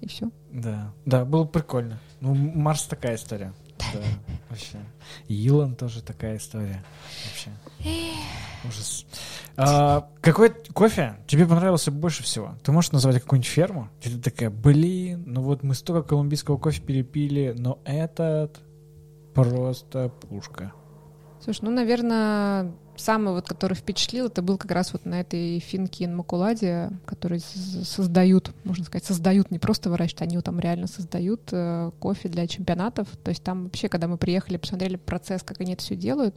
[0.00, 0.30] и все.
[0.52, 1.98] Да, да, было прикольно.
[2.20, 3.52] Ну, Марс такая история.
[3.78, 4.00] Да,
[4.48, 4.78] вообще.
[5.28, 6.82] Илон тоже такая история.
[7.26, 7.50] Вообще.
[8.66, 9.04] Ужас.
[9.56, 12.54] А, какой кофе тебе понравился больше всего?
[12.64, 13.88] Ты можешь назвать какую-нибудь ферму?
[14.02, 18.60] И ты такая, блин, ну вот мы столько колумбийского кофе перепили, но этот
[19.34, 20.72] просто пушка.
[21.42, 26.04] Слушай, ну, наверное, самый вот, который впечатлил, это был как раз вот на этой финке
[26.04, 31.90] Инмакуладе, которые создают, можно сказать, создают, не просто выращивают, они его там реально создают э,
[31.98, 33.08] кофе для чемпионатов.
[33.22, 36.34] То есть там вообще, когда мы приехали, посмотрели процесс, как они это все делают,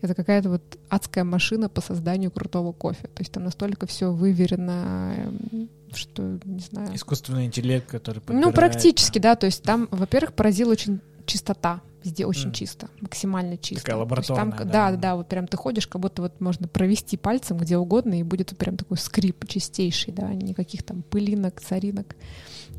[0.00, 3.08] это какая-то вот адская машина по созданию крутого кофе.
[3.08, 6.94] То есть там настолько все выверено, эм, что, не знаю...
[6.94, 9.22] Искусственный интеллект, который Ну, подбирает, практически, там.
[9.22, 9.36] да.
[9.36, 11.80] То есть там, во-первых, поразила очень чистота.
[12.08, 12.52] Везде очень М.
[12.52, 13.84] чисто, максимально чисто.
[13.84, 14.96] Такая То есть там, лабораторная, да, да.
[14.96, 18.56] да, вот прям ты ходишь, как будто вот можно провести пальцем где угодно, и будет
[18.56, 22.16] прям такой скрип чистейший, да, никаких там пылинок, царинок.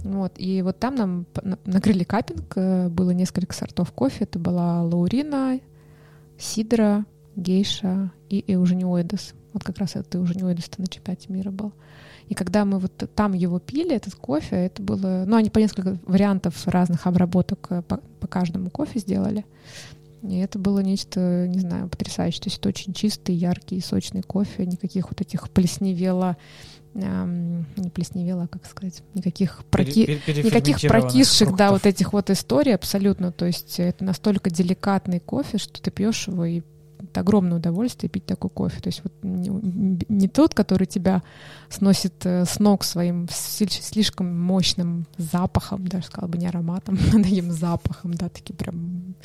[0.03, 0.33] Вот.
[0.37, 1.25] И вот там нам
[1.65, 4.23] накрыли капинг, э, было несколько сортов кофе.
[4.23, 5.59] Это была лаурина,
[6.39, 7.05] сидра,
[7.35, 9.35] гейша и эужениоидес.
[9.53, 11.71] Вот как раз этот эужениоидес на чемпионате мира был.
[12.29, 15.25] И когда мы вот там его пили, этот кофе, это было...
[15.27, 19.45] Ну, они по несколько вариантов разных обработок э, по, по каждому кофе сделали.
[20.21, 22.41] И это было нечто, не знаю, потрясающее.
[22.41, 26.37] То есть это очень чистый, яркий, сочный кофе, никаких вот этих плесневело...
[26.93, 30.21] эм, не плесневело, а как сказать, никаких проки...
[30.27, 31.71] Никаких прокисших, да, фруктов.
[31.71, 33.31] вот этих вот историй абсолютно.
[33.31, 36.61] То есть это настолько деликатный кофе, что ты пьешь его и
[37.09, 38.79] это огромное удовольствие пить такой кофе.
[38.81, 39.49] То есть вот не,
[40.07, 41.23] не тот, который тебя
[41.69, 47.23] сносит э, с ног своим сли- слишком мощным запахом, даже сказала бы не ароматом, а
[47.23, 49.15] таким запахом, да, таким прям,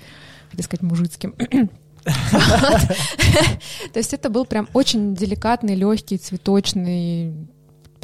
[0.50, 1.34] хотел сказать, мужицким.
[3.92, 7.32] То есть это был прям очень деликатный, легкий, цветочный,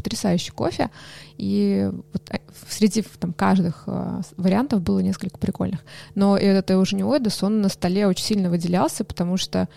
[0.03, 0.91] потрясающий кофе.
[1.37, 5.81] И вот а, среди там, каждых с- вариантов было несколько прикольных.
[6.15, 9.69] Но этот Эужениоидес, он на столе очень сильно выделялся, потому что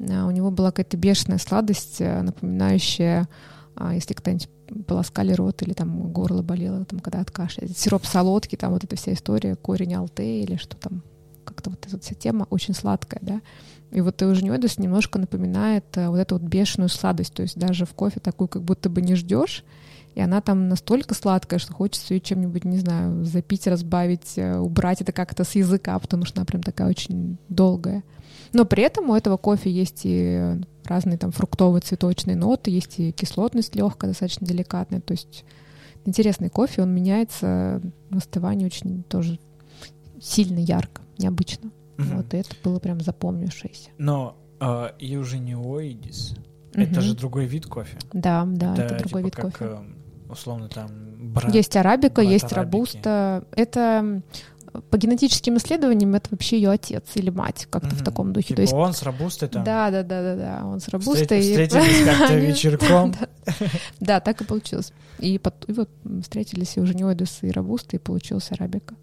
[0.00, 3.28] а, у него была какая-то бешеная сладость, напоминающая,
[3.76, 4.48] а, если когда-нибудь
[4.86, 7.68] полоскали рот или там горло болело, там, когда от кашля.
[7.68, 11.02] Сироп солодкий, там вот эта вся история, корень алте или что там,
[11.44, 13.40] как-то вот эта вся тема очень сладкая, да.
[13.90, 17.94] И вот Эужениоидес немножко напоминает а, вот эту вот бешеную сладость, то есть даже в
[17.94, 19.64] кофе такую как будто бы не ждешь,
[20.14, 25.00] И она там настолько сладкая, что хочется ее чем-нибудь, не знаю, запить, разбавить, э, убрать
[25.00, 28.02] это как-то с языка, потому что она прям такая очень долгая.
[28.52, 33.12] Но при этом у этого кофе есть и разные там фруктовые, цветочные ноты, есть и
[33.12, 35.00] кислотность легкая, достаточно деликатная.
[35.00, 35.44] То есть
[36.04, 37.80] интересный кофе, он меняется
[38.10, 39.38] в остывании очень тоже
[40.20, 41.70] сильно ярко, необычно.
[41.98, 42.16] Mm-hmm.
[42.16, 43.90] Вот это было прям запомнившееся.
[43.98, 46.34] Но э, Южиниоидис,
[46.72, 46.82] mm-hmm.
[46.90, 47.98] это же другой вид кофе.
[48.12, 49.64] Да, да, это, это другой типа вид как, кофе.
[49.64, 50.88] Э, условно там
[51.32, 52.74] брат, Есть арабика, брат есть арабики.
[52.74, 53.44] робуста.
[53.56, 54.22] Это
[54.90, 57.96] по генетическим исследованиям это вообще ее отец или мать, как-то Мгм.
[57.96, 58.48] в таком духе.
[58.48, 61.40] Типа То есть, он с робустой там да, да, да, да, да, он с робустой.
[61.40, 63.14] и- встретились как-то вечерком.
[64.00, 64.92] Да, так и получилось.
[65.18, 65.88] И, вот
[66.22, 68.94] встретились и уже Неойдус и робуста, и получился арабика.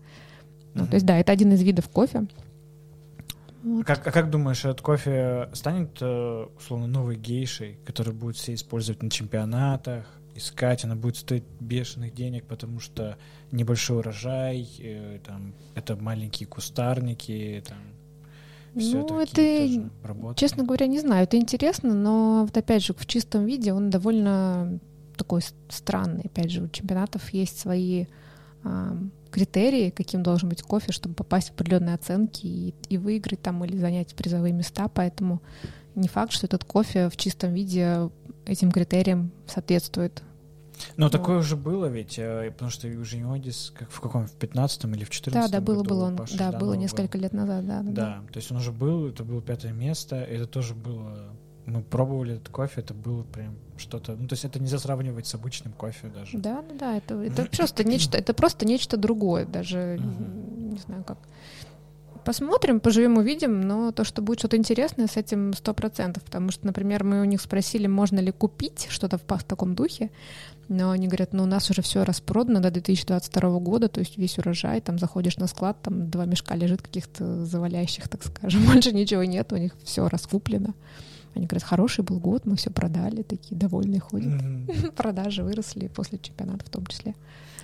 [0.76, 2.28] Ну, то есть, да, это один из видов кофе.
[3.66, 3.84] Вот.
[3.84, 9.01] Как, а как думаешь, этот кофе станет, э, условно, новой гейшей, которую будут все использовать
[9.01, 10.05] на чемпионатах,
[10.36, 13.18] искать, она будет стоить бешеных денег, потому что
[13.51, 17.80] небольшой урожай, э, там, это маленькие кустарники, там,
[18.78, 20.39] все Ну, это, работы.
[20.39, 24.80] Честно говоря, не знаю, это интересно, но вот опять же в чистом виде он довольно
[25.18, 26.26] такой странный.
[26.26, 28.05] Опять же, у чемпионатов есть свои
[29.36, 33.76] критерии, каким должен быть кофе, чтобы попасть в определенные оценки и, и выиграть там или
[33.78, 35.42] занять призовые места, поэтому
[35.94, 38.10] не факт, что этот кофе в чистом виде
[38.46, 40.24] этим критериям соответствует.
[40.96, 41.12] Но вот.
[41.12, 45.04] такое уже было ведь, э, потому что уже Одис, как в каком, в 15 или
[45.04, 46.80] в 14 Да, да, было, году было он, Паша да, Жданова было был.
[46.80, 47.92] несколько лет назад, да, да, да.
[47.92, 51.36] Да, то есть он уже был, это было пятое место, это тоже было...
[51.66, 54.16] Мы пробовали этот кофе, это было прям что-то...
[54.16, 56.38] Ну, то есть это нельзя сравнивать с обычным кофе даже.
[56.38, 60.72] Да, да, да, это, это просто нечто, это просто нечто другое, даже Мгм.
[60.74, 61.18] не знаю как.
[62.24, 66.66] Посмотрим, поживем, увидим, но то, что будет что-то интересное, с этим сто процентов, потому что,
[66.66, 70.09] например, мы у них спросили, можно ли купить что-то в, в таком духе,
[70.68, 74.39] но они говорят, ну у нас уже все распродано до 2022 года, то есть весь
[74.39, 79.24] урожай, там заходишь на склад, там два мешка лежит каких-то завалящих, так скажем, больше ничего
[79.24, 80.74] нет, у них все раскуплено.
[81.36, 84.42] Они говорят, хороший был год, мы все продали, такие довольные ходят.
[84.42, 84.68] Мгм.
[84.96, 87.14] Продажи выросли после чемпионата в том числе.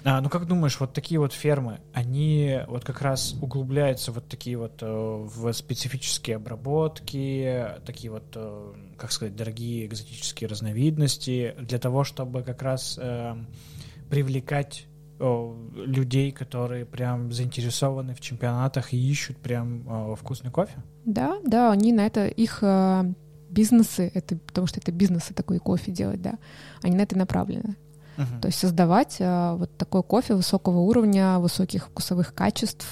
[0.03, 4.57] А, ну как думаешь, вот такие вот фермы, они вот как раз углубляются вот такие
[4.57, 12.03] вот э, в специфические обработки, такие вот, э, как сказать, дорогие экзотические разновидности, для того,
[12.03, 13.35] чтобы как раз э,
[14.09, 14.87] привлекать
[15.19, 20.81] э, людей, которые прям заинтересованы в чемпионатах и ищут прям э, вкусный кофе?
[21.05, 23.13] Да, да, они на это, их э,
[23.51, 26.35] бизнесы, это, потому что это бизнесы такой кофе делать, да,
[26.81, 27.75] они на это направлены.
[28.17, 28.41] Мгм.
[28.41, 32.85] То есть создавать э, вот такой кофе высокого уровня, высоких вкусовых качеств,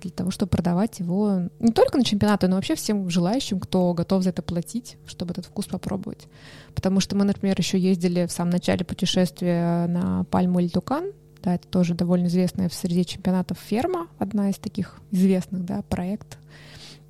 [0.00, 4.22] для того, чтобы продавать его не только на чемпионаты, но вообще всем желающим, кто готов
[4.22, 6.26] за это платить, чтобы этот вкус попробовать.
[6.74, 11.12] Потому что мы, например, еще ездили в самом начале путешествия на Пальму или Тукан,
[11.42, 16.38] да, это тоже довольно известная в среде чемпионатов ферма, одна из таких известных, да, проект,
[16.38, 16.40] а,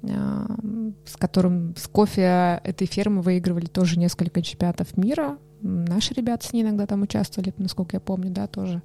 [0.03, 5.39] с которым с кофе этой фермы выигрывали тоже несколько чемпионатов мира.
[5.61, 8.83] Наши ребята с ней иногда там участвовали, насколько я помню, да, тоже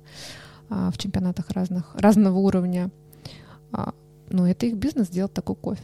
[0.69, 2.91] а, в чемпионатах разных, разного уровня.
[3.71, 3.93] А,
[4.29, 5.83] Но это их бизнес делать такой кофе.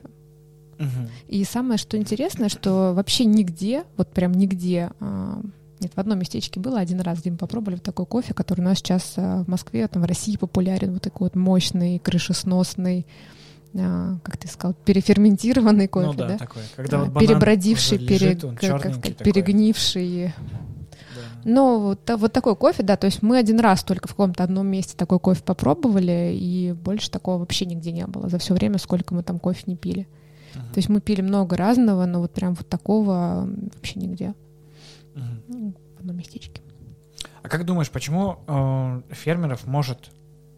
[1.28, 5.40] И самое, что интересное, что вообще нигде, вот прям нигде, а,
[5.80, 8.80] нет, в одном местечке было один раз, где мы попробовали такой кофе, который у нас
[8.80, 13.41] сейчас а, в Москве, там в России популярен, вот такой вот мощный, крышесносный, а,
[13.74, 16.38] как ты сказал, переферментированный кофе, ну да, да?
[16.38, 16.64] такое.
[16.76, 19.32] Когда А, вот перебродивший, пере- лежит, он как- сказать, такой.
[19.34, 20.28] перегнивший.
[20.28, 21.22] Да.
[21.46, 24.68] Ну, вот, вот такой кофе, да, то есть мы один раз только в каком-то одном
[24.68, 29.14] месте такой кофе попробовали, и больше такого вообще нигде не было за все время, сколько
[29.16, 30.08] мы там кофе не пили.
[30.54, 30.66] Мгм.
[30.74, 34.34] То есть мы пили много разного, но вот прям вот такого вообще нигде,
[35.48, 36.62] ну, в одном местечке.
[37.42, 40.12] А как думаешь, почему э, фермеров может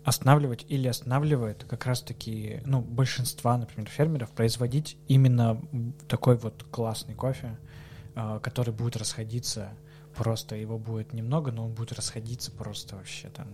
[0.03, 5.61] останавливать или останавливает как раз-таки, ну, большинства, например, фермеров производить именно
[6.07, 7.57] такой вот классный кофе,
[8.15, 9.69] э, который будет расходиться
[10.15, 13.47] просто, его будет немного, но он будет расходиться просто вообще там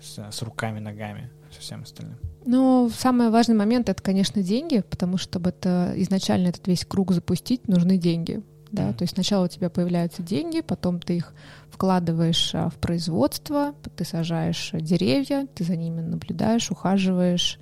[0.00, 2.18] с, с руками, ногами, со всем остальным.
[2.44, 7.12] Но самый важный момент это, конечно, деньги, потому что чтобы это изначально этот весь круг
[7.12, 8.42] запустить, нужны деньги.
[8.72, 8.92] Да?
[8.92, 11.32] То есть сначала у тебя появляются деньги, потом ты их
[11.70, 17.58] вкладываешь а, в производство, ты сажаешь а, деревья, ты за ними наблюдаешь, ухаживаешь,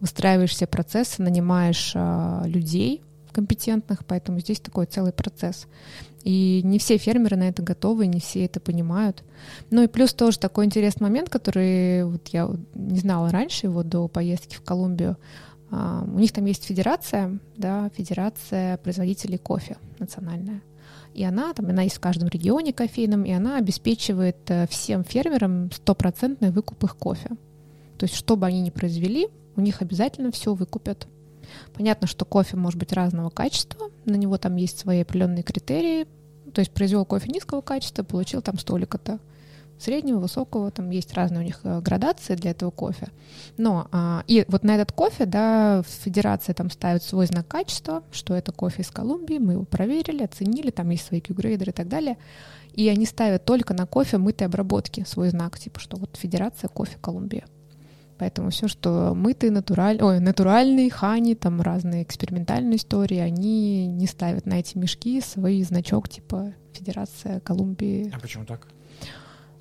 [0.00, 3.02] выстраиваешь все процессы, нанимаешь а, людей
[3.32, 5.68] компетентных, поэтому здесь такой целый процесс.
[6.24, 9.22] И не все фермеры на это готовы, не все это понимают.
[9.70, 13.84] Ну и плюс тоже такой интересный момент, который вот я вот не знала раньше его
[13.84, 15.16] до поездки в Колумбию.
[15.70, 20.62] У них там есть федерация, да, федерация производителей кофе национальная.
[21.14, 25.70] И она, там, она есть в каждом регионе кофейном, и она обеспечивает э, всем фермерам
[25.72, 27.30] стопроцентный выкуп их кофе.
[27.98, 31.08] То есть, что бы они ни произвели, у них обязательно все выкупят.
[31.74, 36.06] Понятно, что кофе может быть разного качества, на него там есть свои определенные критерии.
[36.54, 39.18] То есть произвел кофе низкого качества, получил там столика-то
[39.78, 43.08] среднего, высокого, там есть разные у них э, градации для этого кофе.
[43.56, 48.34] Но а, и вот на этот кофе, да, федерация там ставит свой знак качества, что
[48.34, 52.16] это кофе из Колумбии, мы его проверили, оценили, там есть свои Q-грейдеры и так далее.
[52.72, 56.96] И они ставят только на кофе мытой обработки свой знак, типа, что вот федерация кофе
[57.00, 57.44] Колумбия.
[58.18, 60.02] Поэтому все, что мытый, натураль...
[60.02, 66.08] Ой, натуральный, хани, там разные экспериментальные истории, они не ставят на эти мешки свой значок
[66.08, 68.12] типа Федерация Колумбии.
[68.14, 68.68] А почему так?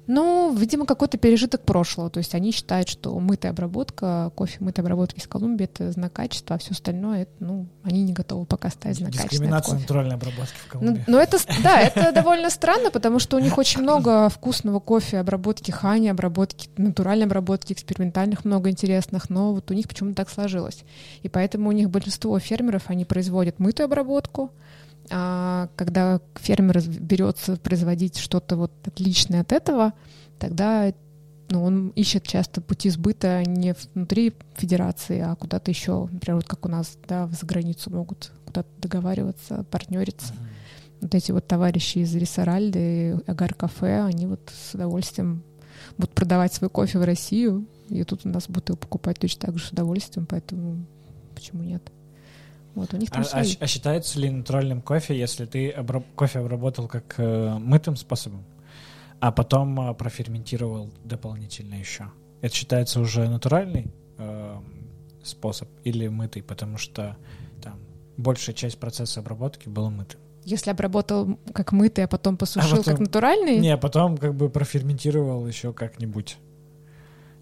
[0.07, 2.09] Ну, видимо, какой-то пережиток прошлого.
[2.09, 6.55] То есть они считают, что мытая обработка, кофе мытой обработки из Колумбии— это знак качества,
[6.55, 9.29] а все остальное, это, ну, они не готовы пока ставить знак качества.
[9.31, 11.03] Дискриминация натуральной обработки в ну, Колумбии.
[11.07, 15.19] Ну, ну, это, да, это довольно странно, потому что у них очень много вкусного кофе,
[15.19, 20.83] обработки хани, обработки, натуральной обработки, экспериментальных много интересных, но вот у них почему-то так сложилось.
[21.21, 24.51] И поэтому у них большинство фермеров, они производят мытую обработку,
[25.09, 29.93] а когда фермер берется производить что-то вот отличное от этого,
[30.39, 30.93] тогда
[31.49, 36.65] ну, он ищет часто пути сбыта не внутри федерации, а куда-то еще, например, вот как
[36.65, 40.33] у нас, да, за границу могут куда-то договариваться, партнериться.
[40.33, 40.97] Mm-hmm.
[41.01, 45.43] Вот эти вот товарищи из Рисаральды, Агар Кафе, они вот с удовольствием
[45.97, 49.57] будут продавать свой кофе в Россию, и тут у нас будут его покупать точно так
[49.57, 50.85] же с удовольствием, поэтому
[51.35, 51.83] почему нет?
[52.77, 56.39] Вот, у них там а, а, а считается ли натуральным кофе, если ты обраб- кофе
[56.39, 58.45] обработал как э, мытым способом,
[59.19, 62.11] а потом э, проферментировал дополнительно еще?
[62.39, 64.59] Это считается уже натуральный э,
[65.23, 67.17] способ или мытый, потому что
[67.63, 67.79] там
[68.15, 70.19] большая часть процесса обработки была мытым?
[70.43, 73.57] Если обработал как мытый, а потом посушил а потом, как натуральный?
[73.57, 76.37] Не, а потом как бы проферментировал еще как-нибудь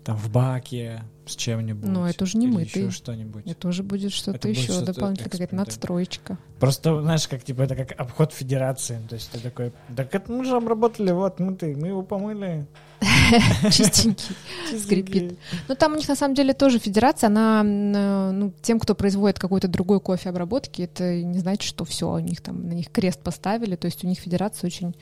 [0.06, 1.90] там в баке с чем-нибудь.
[1.90, 2.84] Но это уже не мытый.
[2.84, 3.44] Еще что-нибудь.
[3.48, 6.38] Это уже будет что-то еще, что дополнительно какая-то надстроечка.
[6.60, 9.02] Просто, знаешь, как типа это как обход федерации.
[9.10, 12.68] То есть ты такой, так это мы же обработали, вот мытый, мы его помыли.
[13.72, 14.36] Чистенький,
[14.78, 15.40] скрипит.
[15.68, 19.68] Ну, там у них на самом деле тоже федерация, она, ну, тем, кто производит какой-то
[19.68, 23.76] другой кофе обработки, это не значит, что все, у них там, на них крест поставили,
[23.76, 24.96] то есть у них федерация очень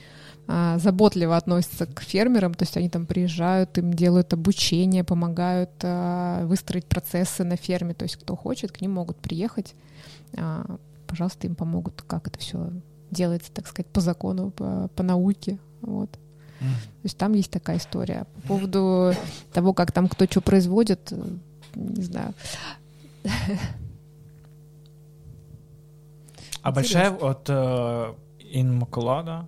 [0.46, 6.84] заботливо относятся к фермерам, то есть они там приезжают, им делают обучение, помогают а, выстроить
[6.84, 9.74] процессы на ферме, то есть кто хочет, к ним могут приехать,
[10.36, 10.76] а,
[11.06, 12.70] пожалуйста, им помогут, как это все
[13.10, 16.10] делается, так сказать, по закону, по, по науке, вот.
[16.10, 18.26] То есть там есть такая история.
[18.34, 19.12] По поводу
[19.52, 21.12] того, как там кто что производит,
[21.74, 22.32] не знаю.
[26.62, 29.46] А большая вот э, Инмакулада,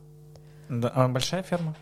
[0.68, 1.76] да, а большая ферма?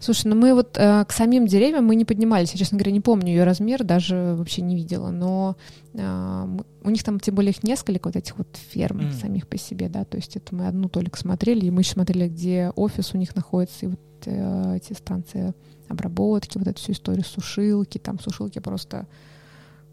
[0.00, 3.00] Слушай, ну мы вот э, к самим деревьям мы не поднимались, я, честно говоря, не
[3.00, 5.56] помню ее размер, даже вообще не видела, но
[5.94, 9.12] э, у них там, тем более, их несколько вот этих вот ферм mm.
[9.12, 12.28] самих по себе, да, то есть это мы одну только смотрели, и мы еще смотрели,
[12.28, 15.54] где офис у них находится, и вот э, эти станции
[15.88, 19.06] обработки, вот эту всю историю сушилки, там сушилки просто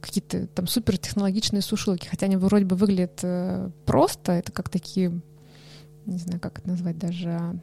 [0.02, 5.22] какие-то там супертехнологичные сушилки, хотя они вроде бы выглядят э, просто, это как такие,
[6.06, 7.62] не знаю, как это назвать даже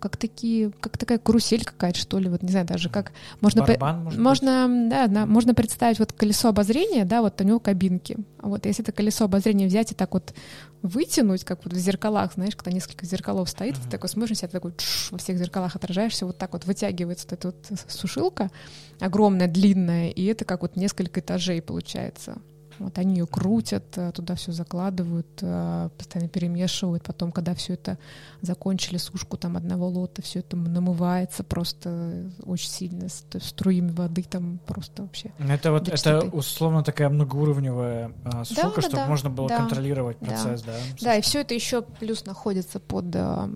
[0.00, 4.04] как такие, как такая карусель какая-то, что ли, вот не знаю даже как можно, Барабан,
[4.04, 4.88] может можно, быть?
[4.88, 8.92] да, да, можно представить вот колесо обозрения, да, вот у него кабинки, вот если это
[8.92, 10.34] колесо обозрения взять и так вот
[10.82, 13.84] вытянуть, как вот в зеркалах, знаешь, когда несколько зеркалов стоит, uh-huh.
[13.84, 14.72] ты такой смотришь, себя такой
[15.10, 18.50] во всех зеркалах отражаешься, вот так вот вытягивается вот эта вот сушилка
[18.98, 22.38] огромная, длинная, и это как вот несколько этажей получается.
[22.80, 27.02] Вот они ее крутят, э, туда все закладывают, э, постоянно перемешивают.
[27.02, 27.98] Потом, когда все это
[28.40, 35.02] закончили сушку там одного лота, все это намывается просто очень сильно струями воды там просто
[35.02, 35.30] вообще.
[35.38, 40.16] Это вот это условно такая многоуровневая а, сушилка, да, чтобы да, можно было да, контролировать
[40.16, 40.72] процесс, да?
[40.72, 43.48] Да, да и все это еще плюс находится под э,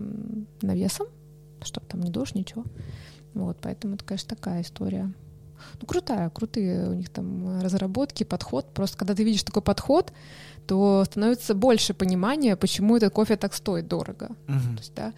[0.61, 1.07] навесом,
[1.63, 2.63] чтобы там не дождь, ничего.
[3.33, 5.11] Вот, поэтому это, конечно, такая история.
[5.81, 8.73] Ну, крутая, крутые у них там разработки, подход.
[8.73, 10.13] Просто когда ты видишь такой подход,
[10.67, 14.29] то становится больше понимания, почему этот кофе так стоит дорого.
[14.47, 14.75] Uh-huh.
[14.75, 15.13] То есть, да,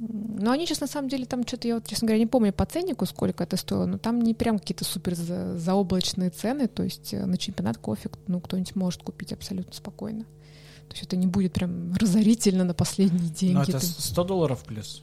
[0.00, 2.64] но они сейчас на самом деле там что-то, я вот, честно говоря, не помню по
[2.64, 7.12] ценнику, сколько это стоило, но там не прям какие-то супер за, заоблачные цены, то есть
[7.12, 10.24] э, на чемпионат кофе ну, кто-нибудь может купить абсолютно спокойно.
[10.88, 13.54] То есть это не будет прям разорительно на последние деньги.
[13.54, 15.02] Но это 100 долларов плюс?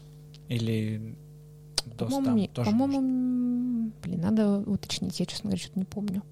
[0.49, 1.15] Или
[1.97, 6.23] по-моему, по-моему, блин, надо уточнить, я, честно говоря, что-то не помню.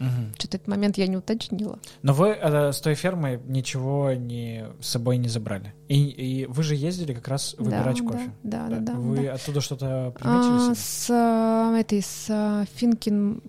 [0.00, 0.34] Угу.
[0.38, 1.78] Что-то этот момент я не уточнила.
[2.02, 5.72] Но вы э, с той фермы ничего не, с собой не забрали.
[5.88, 8.30] И, и вы же ездили как раз выбирать да, кофе.
[8.42, 8.92] Да, да, да.
[8.92, 9.34] да вы да.
[9.34, 10.72] оттуда что-то приметили?
[10.72, 13.40] А, с э, этой, с э, Финкин,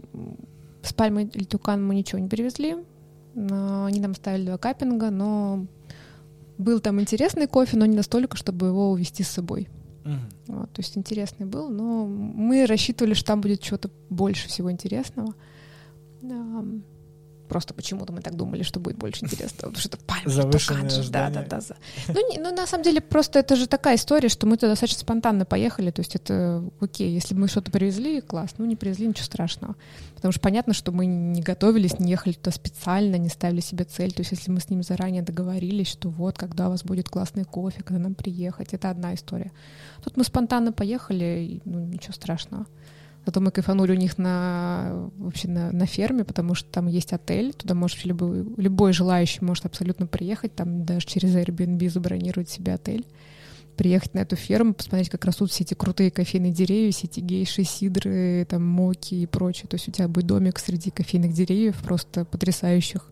[0.84, 2.78] с Пальмой или Тукан мы ничего не перевезли.
[3.36, 5.66] Они нам ставили два капинга, но
[6.57, 9.68] был там интересный кофе, но не настолько, чтобы его увезти с собой.
[10.06, 10.56] Угу.
[10.60, 15.34] Вот, то есть интересный был, но мы рассчитывали, что там будет что-то больше всего интересного.
[17.48, 21.12] Просто почему-то мы так думали, что будет больше интересного, потому что это пальма, Завышенные же,
[21.12, 21.62] да, да, да.
[22.08, 25.02] Ну, не, ну, на самом деле, просто это же такая история, что мы туда достаточно
[25.02, 29.26] спонтанно поехали, то есть это окей, если мы что-то привезли, класс, ну, не привезли, ничего
[29.26, 29.76] страшного.
[30.16, 34.12] Потому что понятно, что мы не готовились, не ехали туда специально, не ставили себе цель,
[34.12, 37.43] то есть если мы с ними заранее договорились, что вот, когда у вас будет классный
[37.43, 39.52] кофе, когда нам приехать, это одна история.
[40.04, 42.66] Тут мы спонтанно поехали, ну, ничего страшного.
[43.26, 47.53] Зато мы кайфанули у них на, вообще на, на ферме, потому что там есть отель,
[47.53, 53.05] туда может любой, любой желающий может абсолютно приехать, там даже через Airbnb забронировать себе отель,
[53.76, 57.63] приехать на эту ферму, посмотреть, как растут все эти крутые кофейные деревья, все эти гейши,
[57.63, 59.67] сидры, там моки и прочее.
[59.67, 63.11] То есть у тебя будет домик среди кофейных деревьев, просто потрясающих.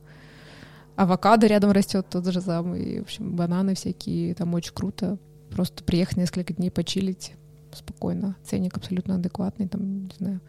[0.96, 5.18] Авокадо рядом растет тот же самый, в общем, бананы всякие, там очень круто.
[5.50, 7.34] Просто приехать несколько дней почилить,
[7.78, 8.36] спокойно.
[8.44, 10.42] Ценник абсолютно адекватный, там, не знаю,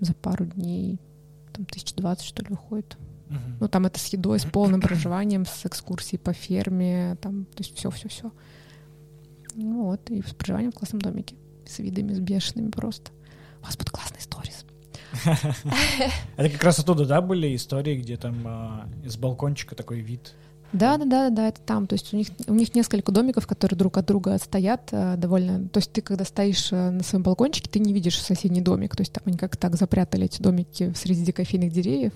[0.00, 0.98] за пару дней
[1.52, 2.96] там тысяч двадцать, что ли, выходит.
[3.28, 3.56] Uh-huh.
[3.60, 7.76] Ну, там это с едой, с полным проживанием, с экскурсией по ферме, там, то есть
[7.76, 8.32] все-все-все.
[9.54, 11.36] Ну вот, и с проживанием в классном домике,
[11.66, 13.10] с видами, с бешеными просто.
[13.60, 14.64] У вас будут классные сторис.
[16.36, 20.34] Это как раз оттуда, да, были истории, где там а, из балкончика такой вид
[20.72, 21.86] да, да, да, да, это там.
[21.86, 25.68] То есть у них, у них несколько домиков, которые друг от друга отстоят э, довольно.
[25.68, 28.94] То есть ты, когда стоишь э, на своем балкончике, ты не видишь соседний домик.
[28.94, 32.12] То есть там они как так запрятали эти домики среди кофейных деревьев.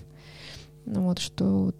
[0.85, 1.73] Ну, вот, что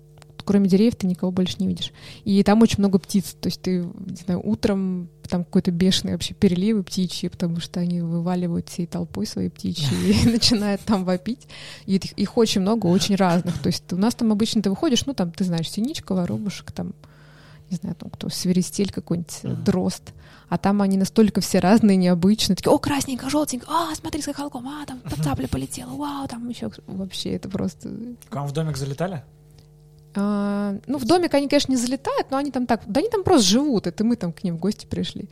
[0.45, 1.91] кроме деревьев ты никого больше не видишь.
[2.23, 3.35] И там очень много птиц.
[3.39, 8.01] То есть ты, не знаю, утром там какой-то бешеный вообще переливы птичьи, потому что они
[8.01, 9.87] вываливают всей толпой свои птичьи
[10.23, 11.47] и начинают там вопить.
[11.85, 13.57] И их, их очень много, очень разных.
[13.59, 16.93] То есть у нас там обычно ты выходишь, ну там, ты знаешь, синичка, воробушек, там,
[17.69, 19.63] не знаю, там кто, свиристель какой-нибудь, uh-huh.
[19.63, 20.13] дрозд.
[20.47, 22.55] А там они настолько все разные, необычные.
[22.55, 26.69] Такие, о, красненько, желтенько, а, смотри, с хохолком, а, там цапля полетела, вау, там еще
[26.85, 27.89] вообще это просто...
[28.29, 29.23] К вам в домик залетали?
[30.15, 33.23] А, ну, в домик они, конечно, не залетают, но они там так, да они там
[33.23, 35.29] просто живут, это мы там к ним в гости пришли.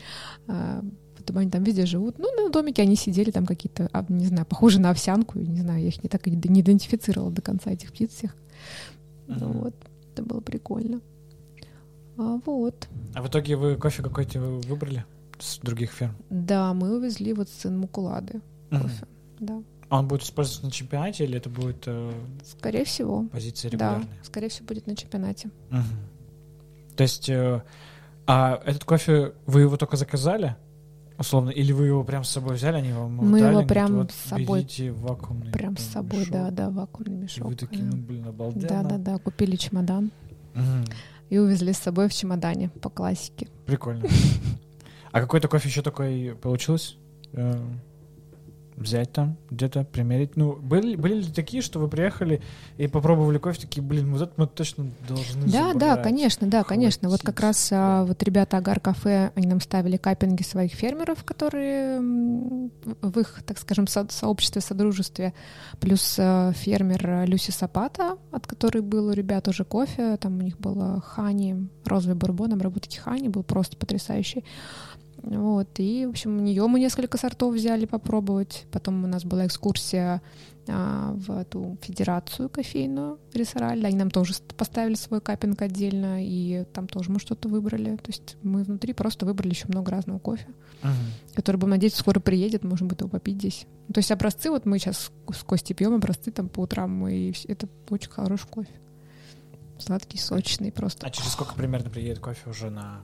[0.48, 0.84] А,
[1.18, 2.20] потом они там везде живут.
[2.20, 5.82] Ну, на домике они сидели там какие-то, а, не знаю, похожие на овсянку, не знаю,
[5.82, 8.36] я их не так и не идентифицировала до конца этих птиц всех.
[9.28, 9.76] Ну, вот,
[10.12, 11.00] это было прикольно.
[12.18, 12.88] А, вот.
[13.16, 15.06] А в итоге вы кофе какой-то выбрали
[15.40, 16.16] с других ферм?
[16.30, 19.08] Да, мы увезли вот сын Мукулады кофе,
[19.40, 19.64] да.
[19.94, 22.12] А он будет использоваться на чемпионате или это будет э,
[22.44, 24.08] скорее всего позиция регулярная?
[24.08, 25.52] Да, скорее всего будет на чемпионате.
[25.70, 26.96] Угу.
[26.98, 27.62] То есть, э,
[28.26, 30.56] а этот кофе вы его только заказали?
[31.20, 34.12] Условно, или вы его прям с собой взяли, они вам Мы дали, его прям вот,
[34.12, 34.68] с собой.
[34.94, 37.46] вакуумный Прям с собой, мешок, да, да, вакуумный мешок.
[37.46, 38.68] И вы такие, ну, блин, обалденно.
[38.68, 40.12] Да, да, да, купили чемодан
[40.56, 40.92] угу.
[41.30, 43.48] и увезли с собой в чемодане по классике.
[43.68, 44.08] Прикольно.
[45.12, 46.98] А какой-то кофе еще такой получилось?
[48.84, 50.36] Взять там, где-то примерить.
[50.36, 52.42] Ну, были, были ли такие, что вы приехали
[52.78, 55.78] и попробовали кофе, такие, блин, вот это мы точно должны Да, забрать.
[55.78, 57.08] да, конечно, да, конечно.
[57.10, 62.00] Вот как раз а, вот ребята Агар Кафе, они нам ставили капинги своих фермеров, которые
[62.02, 65.34] в их, так скажем, со- сообществе, содружестве,
[65.80, 70.58] плюс а, фермер Люси Сапата, от которой был у ребят уже кофе, там у них
[70.60, 74.44] было хани, розовый бурбон, обработки хани, был просто потрясающий.
[75.24, 78.66] Вот, и, в общем, у нее мы несколько сортов взяли попробовать.
[78.72, 80.22] Потом у нас была экскурсия
[80.68, 83.86] а, в эту федерацию кофейную Ресораль.
[83.86, 87.96] Они нам тоже поставили свой капинг отдельно, и там тоже мы что-то выбрали.
[87.96, 90.48] То есть мы внутри просто выбрали еще много разного кофе,
[90.82, 91.36] uh-huh.
[91.36, 93.66] который, будем надеяться, скоро приедет, можем будет его попить здесь.
[93.94, 97.70] То есть образцы, вот мы сейчас с Костей пьем образцы там по утрам, и это
[97.90, 98.74] очень хороший кофе.
[99.80, 101.08] Сладкий, сочный просто.
[101.08, 103.02] А через сколько примерно приедет кофе уже на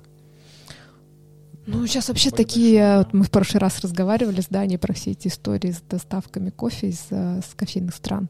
[1.71, 5.27] ну, сейчас вообще такие, вот мы в прошлый раз разговаривали с Даней про все эти
[5.27, 8.29] истории с доставками кофе из э, с кофейных стран.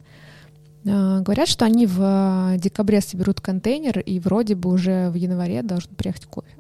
[0.87, 5.63] А, говорят, что они в э, декабре соберут контейнер, и вроде бы уже в январе
[5.63, 6.55] должен приехать кофе.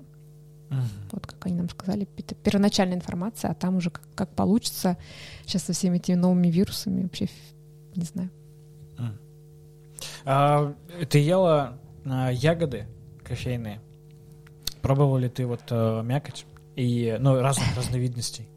[0.69, 0.83] Uh-huh.
[1.11, 4.97] Вот как они нам сказали, это первоначальная информация, а там уже как, как получится
[5.45, 7.27] сейчас со всеми этими новыми вирусами, вообще
[7.95, 8.29] не знаю.
[10.25, 10.73] А,
[11.09, 12.87] ты ела а, ягоды
[13.23, 13.79] кофейные?
[14.81, 16.45] Пробовали ты вот а, мякоть?
[16.79, 18.47] И, ну, разных разновидностей.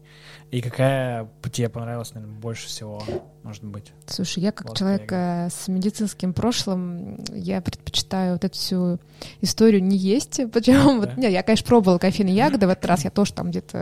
[0.49, 3.03] И какая тебе понравилась, наверное, больше всего,
[3.43, 3.91] может быть?
[4.05, 8.99] Слушай, я как Вот человек я э, с медицинским прошлым, я предпочитаю вот эту всю
[9.41, 10.39] историю не есть.
[10.53, 11.01] Почему?
[11.01, 11.07] Да.
[11.07, 13.77] Вот, не, я, конечно, пробовала кофейные ягоды, в этот раз я тоже там где-то...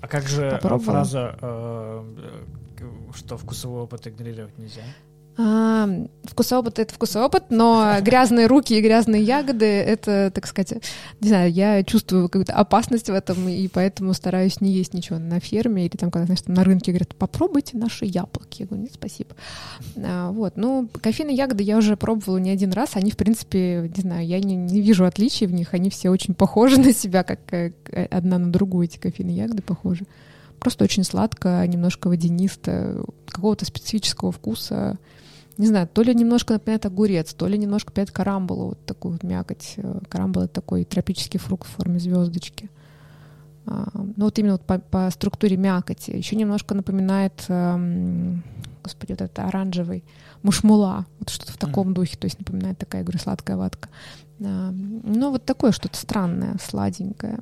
[0.00, 1.04] А как же э, Попробовала.
[1.04, 2.14] фраза, э,
[2.80, 2.84] э,
[3.14, 4.82] что вкусовой опыт игнорировать нельзя?
[5.38, 5.88] А,
[6.24, 10.82] вкусовой опыт— это вкусовой опыт, но грязные руки и грязные ягоды— это, так сказать,
[11.20, 15.38] не знаю, я чувствую какую-то опасность в этом, и поэтому стараюсь не есть ничего на
[15.38, 18.62] ферме или там, когда, знаешь, там на рынке говорят, попробуйте наши яблоки.
[18.62, 19.36] Я говорю, нет, спасибо.
[19.96, 24.00] А, вот, ну, кофейные ягоды я уже пробовала не один раз, они, в принципе, не
[24.00, 27.40] знаю, я не, не вижу отличий в них, они все очень похожи на себя, как
[27.52, 30.06] э, к- одна на другую эти кофейные ягоды похожи.
[30.60, 34.98] Просто очень сладко, немножко водянисто, какого-то специфического вкуса.
[35.58, 39.22] Не знаю, то ли немножко напоминает огурец, то ли немножко напоминает карамбулу, вот такую вот
[39.22, 39.74] мякоть.
[39.78, 42.70] Э, это такой тропический фрукт в форме звездочки.
[43.66, 46.10] А, Ну вот именно вот по, по структуре мякоти.
[46.10, 48.44] Еще немножко напоминает, эм,
[48.84, 50.04] господи, вот это оранжевый,
[50.42, 53.88] мушмула, вот что-то в таком духе, то есть напоминает такая, говорю, сладкая ватка.
[54.40, 57.40] А, Ну вот такое что-то странное, сладенькое.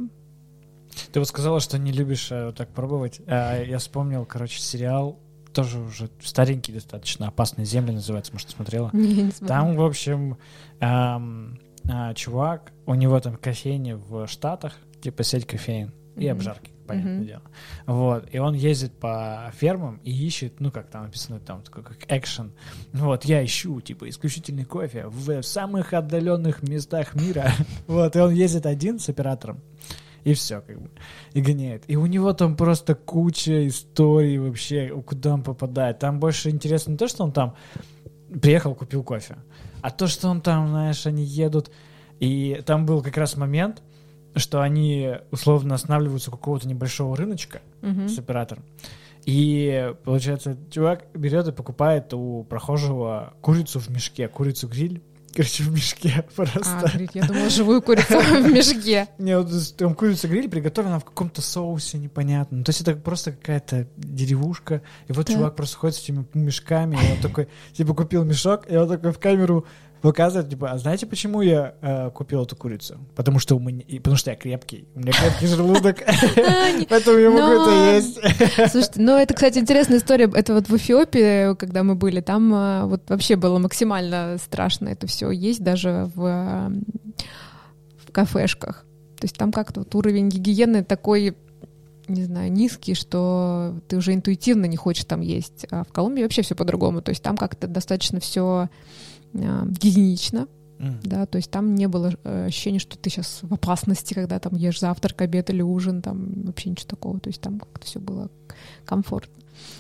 [1.13, 3.21] Ты вот сказала, что не любишь э, вот так пробовать.
[3.27, 5.19] А, я вспомнил, короче, сериал,
[5.55, 8.91] тоже уже старенький достаточно, «Опасные земли» называется, может, смотрела?
[8.93, 9.47] Не, не смотрю.
[9.49, 10.37] Там, в общем,
[10.81, 16.33] ам, а, чувак, у него там кофейня в Штатах, типа сеть кофеин и Мгм.
[16.33, 17.27] обжарки, понятное Мгм.
[17.27, 17.43] дело.
[17.87, 21.99] Вот, и он ездит по фермам и ищет, ну, как там написано, там такой как
[22.09, 22.53] экшен.
[22.93, 27.51] Вот, я ищу, типа, исключительный кофе в самых отдаленных местах мира.
[27.87, 29.61] Вот, и он ездит один с оператором.
[30.25, 30.91] И все, как бы,
[31.35, 31.85] и гоняет.
[31.87, 35.99] И у него там просто куча историй вообще, куда он попадает.
[35.99, 37.55] Там больше интересно не то, что он там
[38.41, 39.37] приехал, купил кофе,
[39.83, 41.71] а то, что он там, знаешь, они едут.
[42.21, 43.83] И там был как раз момент,
[44.35, 48.09] что они условно останавливаются у какого-то небольшого рыночка Мгм.
[48.09, 48.65] с оператором.
[49.27, 55.03] И, получается, чувак берет и покупает у прохожего курицу в мешке, курицу-гриль,
[55.35, 56.79] короче, в мешке А, просто.
[56.81, 59.09] говорит, я думала, живую курицу в мешке.
[59.19, 62.65] Не, вот с- там курица-гриль приготовлена в каком-то соусе непонятном.
[62.65, 64.83] То есть это просто какая-то деревушка.
[65.09, 68.77] И вот чувак просто ходит с этими мешками, и он такой, типа, купил мешок, и
[68.77, 69.67] он такой в камеру
[70.05, 72.99] показывает, типа, а знаете, почему я э, купил эту курицу?
[73.17, 76.03] Потому что у меня, потому что я крепкий, у меня крепкий желудок,
[76.91, 78.21] поэтому я могу это есть.
[78.71, 80.31] Слушайте, ну это, кстати, интересная история.
[80.35, 85.07] Это вот в Эфиопии, когда мы были, там а, вот вообще было максимально страшно это
[85.07, 86.73] все есть даже в, а,
[88.07, 88.85] в кафешках.
[89.19, 91.35] То есть там как-то вот уровень гигиены такой,
[92.09, 95.65] не знаю, низкий, что ты уже интуитивно не хочешь там есть.
[95.71, 97.01] А в Колумбии вообще все по-другому.
[97.01, 98.69] То есть там как-то достаточно все
[99.35, 101.01] гигиенично, М.
[101.03, 104.55] да, то есть там не было э, ощущения, что ты сейчас в опасности, когда там
[104.55, 108.31] ешь завтрак, обед или ужин, там вообще ничего такого, то есть там как-то все было
[108.85, 109.35] комфортно.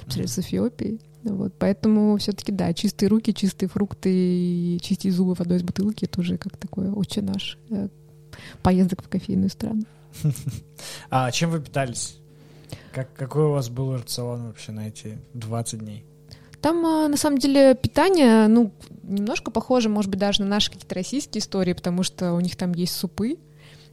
[0.04, 1.00] По сравнению с Эфиопией.
[1.24, 6.20] Вот, поэтому все-таки, да, чистые руки, чистые фрукты и чистить зубы водой из бутылки, это
[6.20, 7.88] уже как такой очень наш э,
[8.62, 9.82] поездок в кофейную страну.
[11.10, 12.18] А чем вы питались?
[12.92, 16.04] Как, какой у вас был рацион вообще на эти 20 дней?
[16.64, 20.94] Там, а, на самом деле, питание, ну, немножко похоже, может быть, даже на наши какие-то
[20.94, 23.36] российские истории, потому что у них там есть супы,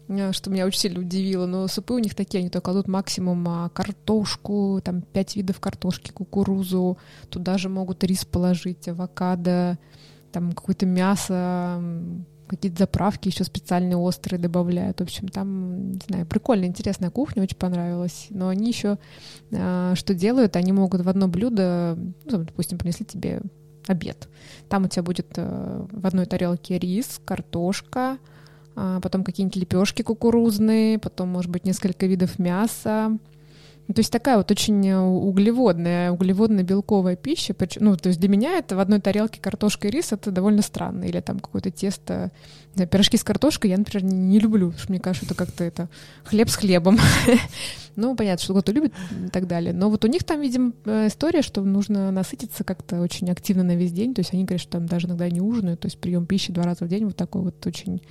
[0.08, 1.46] э, что меня очень сильно удивило.
[1.48, 6.12] Но супы у них такие, они только кладут максимум а, картошку, там пять видов картошки,
[6.12, 6.98] кукурузу,
[7.30, 9.78] туда же могут рис положить, авокадо,
[10.32, 11.84] там какое-то мясо,
[12.52, 15.00] какие-то заправки еще специальные острые добавляют.
[15.00, 18.28] В общем, там, не знаю, прикольная, интересная кухня, очень понравилась.
[18.30, 18.98] Но они еще
[19.54, 20.58] а, что делают?
[20.58, 23.42] Они могут в одно блюдо, ну, допустим, принесли тебе
[23.88, 24.28] обед.
[24.68, 28.18] Там у тебя будет э, в одной тарелке рис, картошка,
[28.76, 33.18] а, потом какие-нибудь лепешки кукурузные, потом, может быть, несколько видов мяса.
[33.88, 37.56] Ну, то есть такая вот очень э, углеводная, углеводно-белковая пища.
[37.80, 41.04] Ну, то есть для меня это в одной тарелке картошка и рис это довольно странно.
[41.04, 42.32] Или там какое-то тесто,
[42.76, 45.64] знаю, пирожки с картошкой я, например, не, не люблю, потому что мне кажется, это как-то
[45.64, 45.90] это
[46.24, 46.98] хлеб с хлебом.
[47.98, 48.94] Ну, понятно, что кто-то любит
[49.26, 49.74] и так далее.
[49.74, 53.76] Но вот у них там, видимо, э, история, что нужно насытиться как-то очень активно на
[53.76, 54.14] весь день.
[54.14, 55.82] То есть они говорят, что там даже иногда не ужинают.
[55.82, 58.02] То есть прием пищи два раза в день вот такой вот очень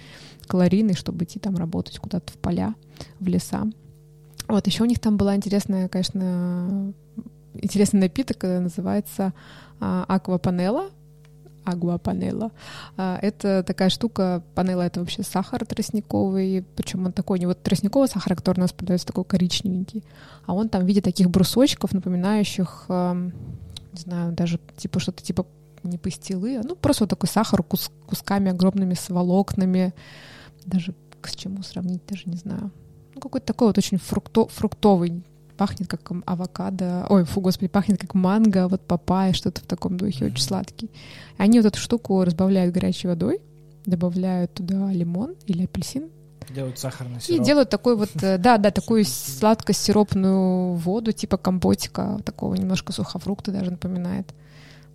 [0.47, 2.75] калорийный, чтобы идти там работать куда-то в поля,
[3.21, 3.71] в леса.
[4.51, 6.93] Вот, еще у них там была интересная, конечно,
[7.55, 9.33] интересный напиток, называется
[9.81, 10.91] а, аквапанела.
[11.65, 12.53] Агуапанела.
[12.97, 18.09] А, Это такая штука, панела это вообще сахар тростниковый, причем он такой не вот тростниковый
[18.09, 20.03] сахар, который у нас продается такой коричневенький,
[20.47, 25.47] а он там в виде таких брусочков, напоминающих, не знаю, даже типа что-то типа
[25.83, 29.95] не пастилы, а ну просто вот такой сахар кус- кусками огромными с волокнами,
[30.65, 32.71] даже к чему сравнить, даже не знаю.
[33.21, 35.23] Ну, какой-то такой вот очень фрукто, фруктовый,
[35.59, 40.25] пахнет как авокадо, ой, фу, господи, пахнет как манго, вот папайя, что-то в таком духе,
[40.25, 40.91] очень сладкий.
[41.37, 43.43] Они вот эту штуку разбавляют горячей водой,
[43.85, 46.09] добавляют туда лимон или апельсин,
[46.49, 47.41] Делают сахарный сироп.
[47.41, 53.53] и делают такой вот, э, да, да, такую сладко-сиропную воду, типа компотика, такого немножко сухофрукта
[53.53, 54.33] даже напоминает.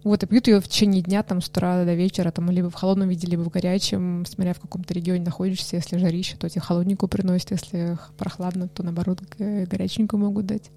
[0.05, 2.75] Вот, и пьют ее в течение дня, там, с утра до вечера, там, либо в
[2.75, 5.77] холодном виде, либо в горячем, смотря в каком-то регионе находишься.
[5.77, 10.69] Если жарище, то тебе холодненькую приносят, если прохладно, то, наоборот, горяченькую могут дать.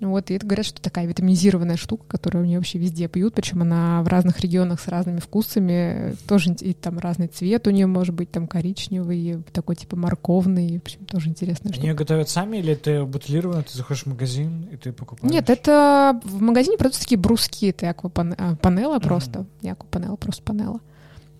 [0.00, 4.00] Вот, и это говорят, что такая витаминизированная штука, которую они вообще везде пьют, причем она
[4.04, 8.30] в разных регионах с разными вкусами, тоже и там разный цвет у нее может быть,
[8.30, 11.88] там коричневый, такой типа морковный, в общем, тоже интересная Они штука.
[11.88, 15.32] ее готовят сами или это бутылировано, ты заходишь в магазин и ты покупаешь?
[15.32, 20.80] Нет, это в магазине продаются такие бруски, это аквапанела просто, не аквапанела, просто панела.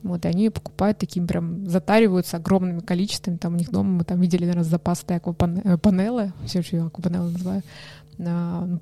[0.03, 4.05] Вот, и они её покупают таким прям, затариваются огромными количествами, там у них дома мы
[4.05, 8.08] там видели, наверное, запас этой аквапанелы, все еще ее аквапанелы называю, А, ну,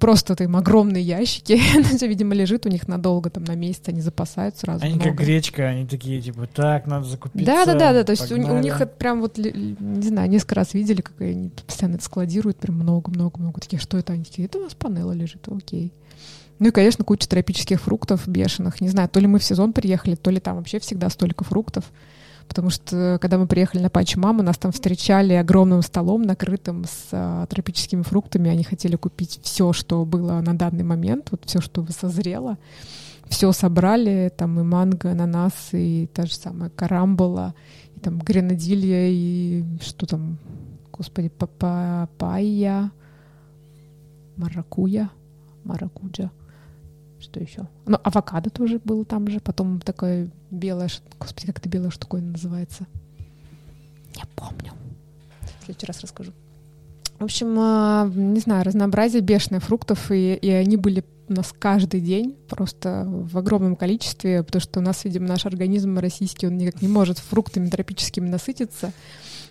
[0.01, 1.61] просто вот им огромные ящики,
[2.07, 5.11] видимо, лежит у них надолго, там на месяц они запасают сразу Они много.
[5.11, 7.45] как гречка, они такие, типа, так, надо закупиться.
[7.45, 8.05] Да, да, да, да.
[8.05, 8.63] То есть у, у погнали».
[8.63, 12.77] них это прям вот, не знаю, несколько раз видели, как они постоянно это складируют, прям
[12.77, 13.61] много-много-много.
[13.61, 14.15] Такие, что это?
[14.15, 15.93] Они такие, это у нас панела лежит, окей.
[16.59, 18.81] Ну и, конечно, куча тропических фруктов бешеных.
[18.81, 21.85] Не знаю, то ли мы в сезон приехали, то ли там вообще всегда столько фруктов.
[22.49, 27.09] Потому что, когда мы приехали на Пачи Маму, нас там встречали огромным столом, накрытым с
[27.13, 28.51] а, тропическими фруктами.
[28.51, 32.57] Они хотели купить все, что было на данный момент, вот все, что созрело.
[33.29, 37.55] Все собрали, там и манго, ананас, и та же самая карамбола,
[37.97, 40.39] и там гренадилья, и что там,
[40.93, 42.93] господи, папайя,
[44.37, 45.11] маракуя,
[45.65, 46.31] маракуджа.
[47.27, 47.67] Что еще?
[47.87, 49.41] Ну, авокадо тоже было там же.
[49.41, 50.89] Потом такое белое...
[51.19, 52.87] Господи, как это белое штуковина называется?
[54.15, 54.73] Не помню.
[55.61, 56.33] В следующий раз расскажу.
[57.19, 62.01] В общем, а, не знаю, разнообразие бешеное фруктов, и, и они были у нас каждый
[62.01, 66.81] день, просто в огромном количестве, потому что у нас, видимо, наш организм российский, он никак
[66.81, 68.93] не может фруктами тропическими насытиться.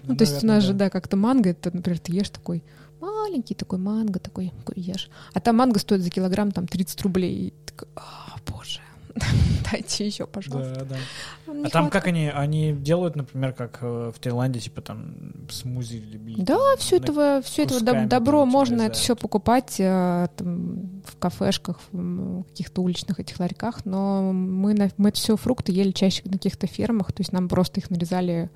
[0.04, 2.64] Ну, то есть у нас же, да, как-то манго, это, например, ты ешь такой
[3.00, 5.10] маленький такой манго, такой, такой ешь.
[5.34, 7.48] А там манго стоит за килограмм там 30 рублей.
[7.48, 8.80] И такой, а, боже,
[9.72, 10.86] дайте еще, пожалуйста.
[10.86, 10.98] Да,
[11.48, 11.68] да.
[11.68, 15.16] А там как они, они делают, например, как э, в Таиланде, типа там
[15.50, 16.36] смузи или...
[16.42, 21.02] Да, все этого, все этого доб- добро там можно тебе это все покупать э, там,
[21.06, 26.22] в кафешках, в каких-то уличных этих ларьках, но мы, на, мы все фрукты ели чаще
[26.26, 28.50] на каких-то фермах, то есть нам просто их нарезали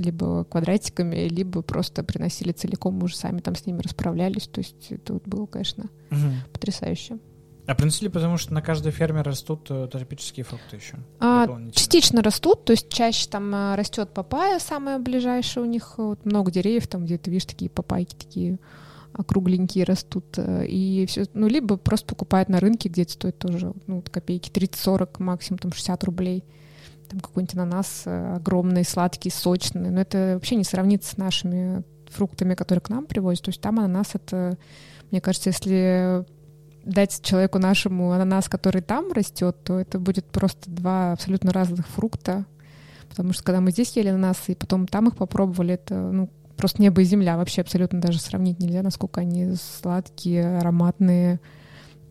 [0.00, 4.90] либо квадратиками, либо просто приносили целиком, мы уже сами там с ними расправлялись, то есть
[4.90, 6.34] это вот было, конечно, Мгм.
[6.52, 7.18] потрясающе.
[7.66, 10.96] А принесли, потому что на каждой ферме растут э, тропические фрукты еще.
[11.20, 11.46] А.
[11.72, 16.50] Частично растут, то есть чаще там а, растет папайя, самая ближайшая у них, вот много
[16.50, 18.58] деревьев, там где-то, видишь, такие папайки такие
[19.12, 23.74] округленькие растут, э, и все, ну, либо просто покупают на рынке, где это стоит тоже,
[23.86, 26.44] ну, копейки, 30-40, максимум там 60 рублей,
[27.08, 32.54] там какой-нибудь ананас э, огромный, сладкий, сочный, но это вообще не сравнится с нашими фруктами,
[32.54, 34.56] которые к нам привозят, то есть там ананас это,
[35.10, 36.24] мне кажется, если
[36.84, 42.46] дать человеку нашему ананас, который там растет, то это будет просто два абсолютно разных фрукта.
[43.10, 46.80] Потому что когда мы здесь ели ананасы, и потом там их попробовали, это ну, просто
[46.80, 47.36] небо и земля.
[47.36, 51.40] Вообще абсолютно даже сравнить нельзя, насколько они сладкие, ароматные,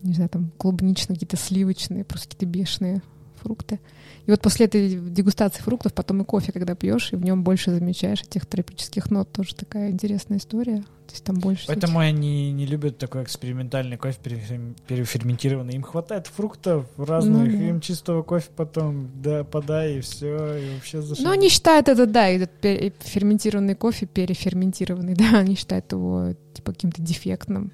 [0.02, 3.02] не знаю, там клубничные, какие-то сливочные, просто какие-то бешеные
[3.38, 3.80] фрукты.
[4.26, 7.70] И вот после этой дегустации фруктов потом и кофе, когда пьешь, и в нем больше
[7.70, 10.82] замечаешь этих тропических нот, тоже такая интересная история.
[11.06, 11.66] То есть там больше...
[11.66, 15.72] Поэтому они не любят такой экспериментальный кофе перефер- переферментированный.
[15.72, 17.68] Им хватает фруктов разных, Ну да.
[17.68, 21.24] им чистого кофе потом да, подай, и все, и вообще зашли.
[21.24, 27.00] Ну, они считают это, да, этот ферментированный кофе, переферментированный, да, они считают его, типа, каким-то
[27.00, 27.72] дефектным.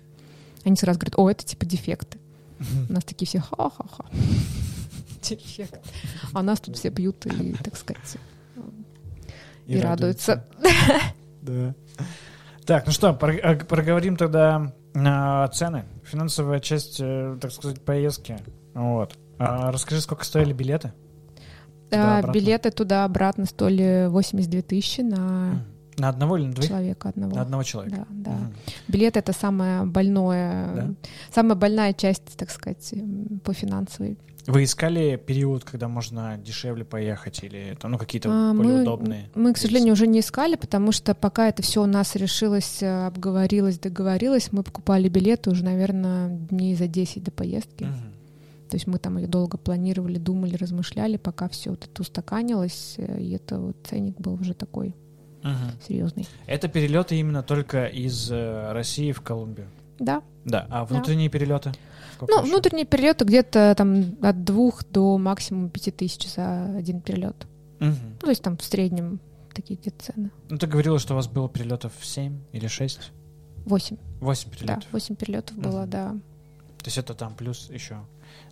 [0.64, 2.18] Они сразу говорят, о, это, типа, дефекты.
[2.88, 4.04] У нас такие все, ха-ха-ха.
[5.30, 5.80] Дефект.
[6.32, 8.16] А нас тут все пьют и, так сказать,
[9.66, 10.44] и, радуются.
[11.42, 11.74] Да.
[12.64, 15.84] Так, ну что, э, проговорим тогда а, цены.
[16.04, 18.38] Финансовая часть, э, так сказать, поездки.
[18.72, 19.12] Вот.
[19.38, 20.92] А расскажи, сколько стоили билеты?
[21.90, 22.32] Да, Туда-обратно.
[22.32, 25.64] билеты туда-обратно стоили 82 тысячи на
[25.98, 26.68] На одного или на двоих?
[26.68, 27.34] человека одного.
[27.36, 28.06] На одного человека.
[28.10, 28.36] Да, да.
[28.36, 28.52] Мгм.
[28.88, 30.94] Билет это самая больное, Да?
[31.34, 37.42] самая больная часть, так сказать, м, по финансовой Вы искали период, когда можно дешевле поехать,
[37.44, 39.30] или это, ну, какие-то А, более мы, удобные?
[39.34, 43.06] Мы, к сожалению, уже не искали, потому что пока это все у нас решилось, э,
[43.06, 47.84] обговорилось, договорилось, мы покупали билеты уже, наверное, дней за 10 до поездки.
[47.84, 48.12] Мгм.
[48.68, 53.20] То есть мы там ее долго планировали, думали, размышляли, пока все вот это устаканилось, э,
[53.20, 54.94] и это вот ценник был уже такой.
[55.44, 55.82] Угу.
[55.86, 56.26] серьезный.
[56.46, 59.68] Это перелеты именно только из э, России в Колумбию?
[59.98, 60.22] Да.
[60.44, 61.38] Да, а внутренние да.
[61.38, 61.72] перелеты?
[62.14, 62.50] Сколько ну, еще?
[62.50, 67.46] внутренние перелеты где-то там от двух до максимум пяти тысяч за один перелет.
[67.80, 67.90] Угу.
[67.90, 69.20] Ну, то есть там в среднем
[69.54, 70.30] такие где цены.
[70.48, 73.12] Ну, ты говорила, что у вас было перелетов 7 или 6?
[73.66, 73.96] 8.
[74.20, 74.82] 8 перелетов?
[74.82, 75.68] Да, 8 перелетов угу.
[75.68, 76.12] было, да.
[76.78, 78.04] То есть это там плюс еще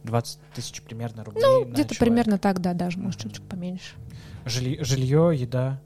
[0.05, 3.95] 20 тысяч примерно рублей Ну, где-то примерно так, да, даже, может, чуть-чуть поменьше.
[4.45, 5.81] Жилье, жилье, еда?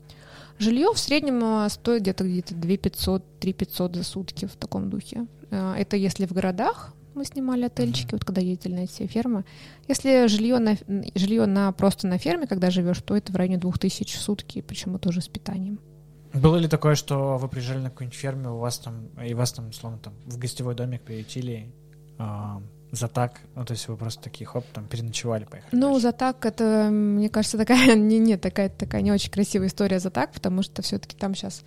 [0.58, 4.88] Жилье в среднем а, стоит где-то где-то 2 500, 3 500 за сутки в таком
[4.88, 5.26] духе.
[5.50, 9.44] А, это если в городах, мы снимали отельчики, вот когда ездили на эти фермы.
[9.88, 10.76] Если жилье на,
[11.14, 14.98] жилье на просто на ферме, когда живешь, то это в районе 2000 в сутки, причем
[14.98, 15.80] тоже с питанием.
[16.34, 19.72] Было ли такое, что вы приезжали на какую-нибудь ферму, у вас там, и вас там,
[19.72, 21.72] словно там, в гостевой домик приютили
[22.96, 25.70] за так, ну, то есть вы просто такие, хоп, там, переночевали, поехали?
[25.72, 26.00] Ну, дальше.
[26.02, 30.10] за так, это, мне кажется, такая, не, не, такая, такая не очень красивая история за
[30.10, 31.62] так, потому что все таки там сейчас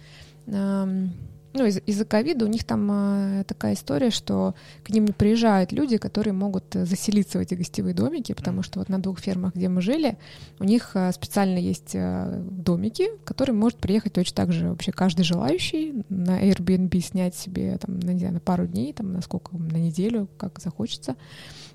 [0.47, 1.13] эм,
[1.53, 5.71] ну, из- из-за ковида у них там э, такая история, что к ним не приезжают
[5.71, 9.55] люди, которые могут э, заселиться в эти гостевые домики, потому что вот на двух фермах,
[9.55, 10.17] где мы жили,
[10.59, 14.91] у них э, специально есть э, домики, в которые может приехать точно так же вообще
[14.91, 19.21] каждый желающий на Airbnb снять себе там, на, не знаю, на пару дней, там, на
[19.21, 21.15] сколько, на неделю, как захочется,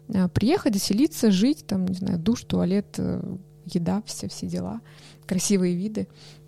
[0.08, 4.80] э, приехать, заселиться, жить, там, не знаю, душ, туалет, э, еда, все, все дела,
[5.26, 6.06] красивые виды.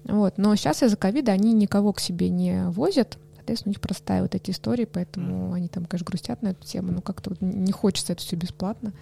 [0.09, 0.39] Вот.
[0.39, 4.35] Но сейчас из-за ковида они никого к себе не возят, соответственно, у них простая вот
[4.35, 8.13] эти истории, поэтому они там, конечно, грустят на эту тему, но как-то вот не хочется
[8.13, 8.93] это все бесплатно.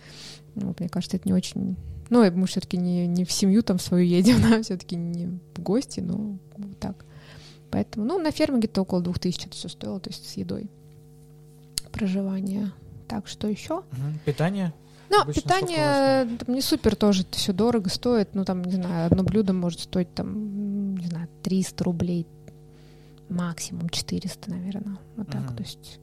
[0.54, 1.76] Ну, мне кажется, это не очень...
[2.10, 6.00] Ну, мы все-таки не, не в семью там свою едем, да, все-таки не в гости,
[6.00, 7.04] но вот так.
[7.70, 10.70] Поэтому, ну, на ферме где-то около двух тысяч это все стоило, то есть с едой
[11.90, 12.72] проживание.
[13.08, 13.82] Так, что еще?
[14.24, 14.72] Питание?
[15.10, 18.34] Ну, Обычно питание там, не супер тоже это все дорого стоит.
[18.34, 22.26] Ну, там, не знаю, одно блюдо может стоить там, не знаю, 300 рублей,
[23.28, 24.98] максимум 400, наверное.
[25.16, 25.56] Вот так, угу.
[25.56, 26.00] то есть...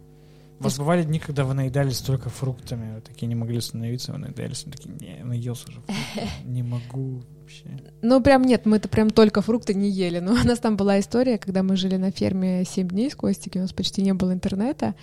[0.60, 4.20] У вас бывали дни, когда вы наедались только фруктами, вы такие не могли остановиться, вы
[4.20, 5.82] наедались, вы такие, не, наелся уже
[6.46, 7.66] не могу вообще.
[8.04, 10.20] Ну, прям нет, мы это прям только фрукты не ели.
[10.20, 13.58] Но у нас там была история, когда мы жили на ферме 7 дней с Костики,
[13.58, 14.94] у нас почти не было интернета,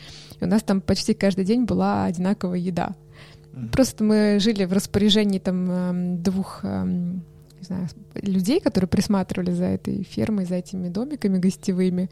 [0.40, 2.94] и у нас там почти каждый день была одинаковая еда.
[3.72, 7.22] Просто мы жили в распоряжении там эм, двух эм,
[7.60, 12.10] не знаю, людей, которые присматривали за этой фермой, за этими домиками гостевыми.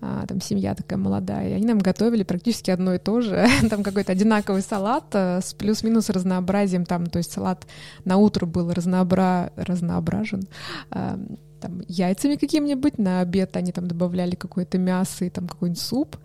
[0.00, 3.46] А, там семья такая молодая, и они нам готовили практически одно и то же.
[3.70, 6.84] там какой-то одинаковый салат а, с плюс-минус разнообразием.
[6.84, 7.66] Там, то есть салат
[8.04, 9.52] на утро был разнообра...
[9.56, 10.48] разноображен.
[10.90, 11.18] А,
[11.60, 16.16] там, яйцами каким-нибудь, на обед они там добавляли какое-то мясо и там какой-нибудь суп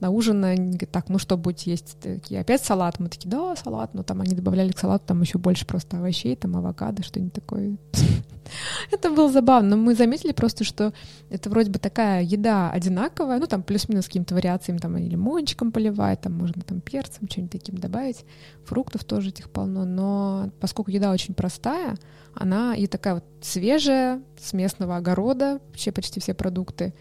[0.00, 1.96] на ужин они говорят, так, ну что будете есть?
[2.00, 2.98] Такие, опять салат?
[2.98, 3.94] Мы такие, да, салат.
[3.94, 7.76] Но там они добавляли к салату там еще больше просто овощей, там авокадо, что-нибудь такое.
[8.90, 9.76] Это было забавно.
[9.76, 10.92] Но мы заметили просто, что
[11.28, 16.22] это вроде бы такая еда одинаковая, ну там плюс-минус каким-то вариациями, там они лимончиком поливают,
[16.22, 18.24] там можно там перцем, что-нибудь таким добавить.
[18.64, 19.84] Фруктов тоже этих полно.
[19.84, 21.96] Но поскольку еда очень простая,
[22.34, 26.94] она и такая вот свежая, с местного огорода, вообще почти все продукты,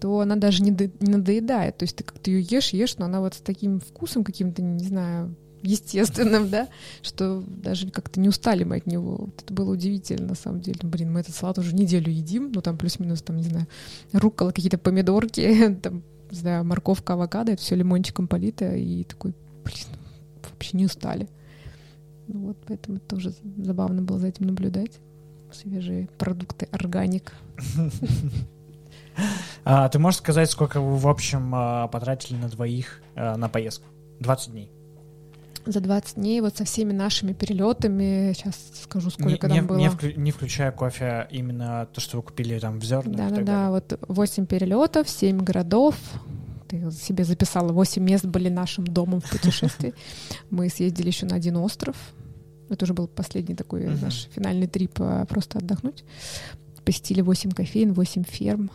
[0.00, 1.78] то она даже не, до, не надоедает.
[1.78, 4.84] То есть ты как-то ее ешь, ешь, но она вот с таким вкусом каким-то, не
[4.84, 6.68] знаю, естественным, да,
[7.02, 9.16] что даже как-то не устали мы от него.
[9.16, 10.78] Вот это было удивительно, на самом деле.
[10.82, 13.66] Блин, мы этот салат уже неделю едим, ну там плюс-минус, там, не знаю,
[14.12, 19.34] рукола, какие-то помидорки, там, не знаю, морковка, авокадо, это все лимончиком полито, и такой,
[19.64, 19.86] блин,
[20.50, 21.28] вообще не устали.
[22.28, 24.98] Ну вот, поэтому тоже забавно было за этим наблюдать.
[25.52, 27.32] Свежие продукты, органик.
[29.64, 33.86] А, ты можешь сказать, сколько вы в общем а, потратили на двоих а, на поездку?
[34.20, 34.70] 20 дней.
[35.66, 38.54] За 20 дней вот со всеми нашими перелетами, сейчас
[38.84, 39.76] скажу, сколько не, там было.
[39.76, 43.16] Не, вклю, не включая кофе, именно то, что вы купили там в зернах.
[43.16, 45.96] Да-да-да, вот 8 перелетов, 7 городов,
[46.68, 49.94] ты себе записала, 8 мест были нашим домом в путешествии.
[50.50, 51.96] Мы съездили еще на один остров.
[52.68, 56.04] Это уже был последний такой наш финальный трип просто отдохнуть.
[56.84, 58.70] Посетили 8 кофеин, 8 ферм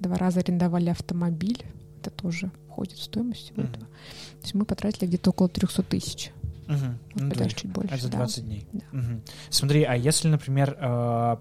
[0.00, 1.64] два раза арендовали автомобиль,
[2.00, 3.70] это тоже входит в стоимость всего mm-hmm.
[3.70, 3.86] этого.
[3.86, 6.32] То есть мы потратили где-то около 300 тысяч.
[6.66, 6.76] Угу.
[7.14, 7.94] Вот, ну, даже чуть больше.
[7.94, 8.42] Это за 20 да.
[8.42, 8.68] дней.
[8.72, 8.98] Да.
[8.98, 9.20] Угу.
[9.50, 11.36] Смотри, а если, например, э,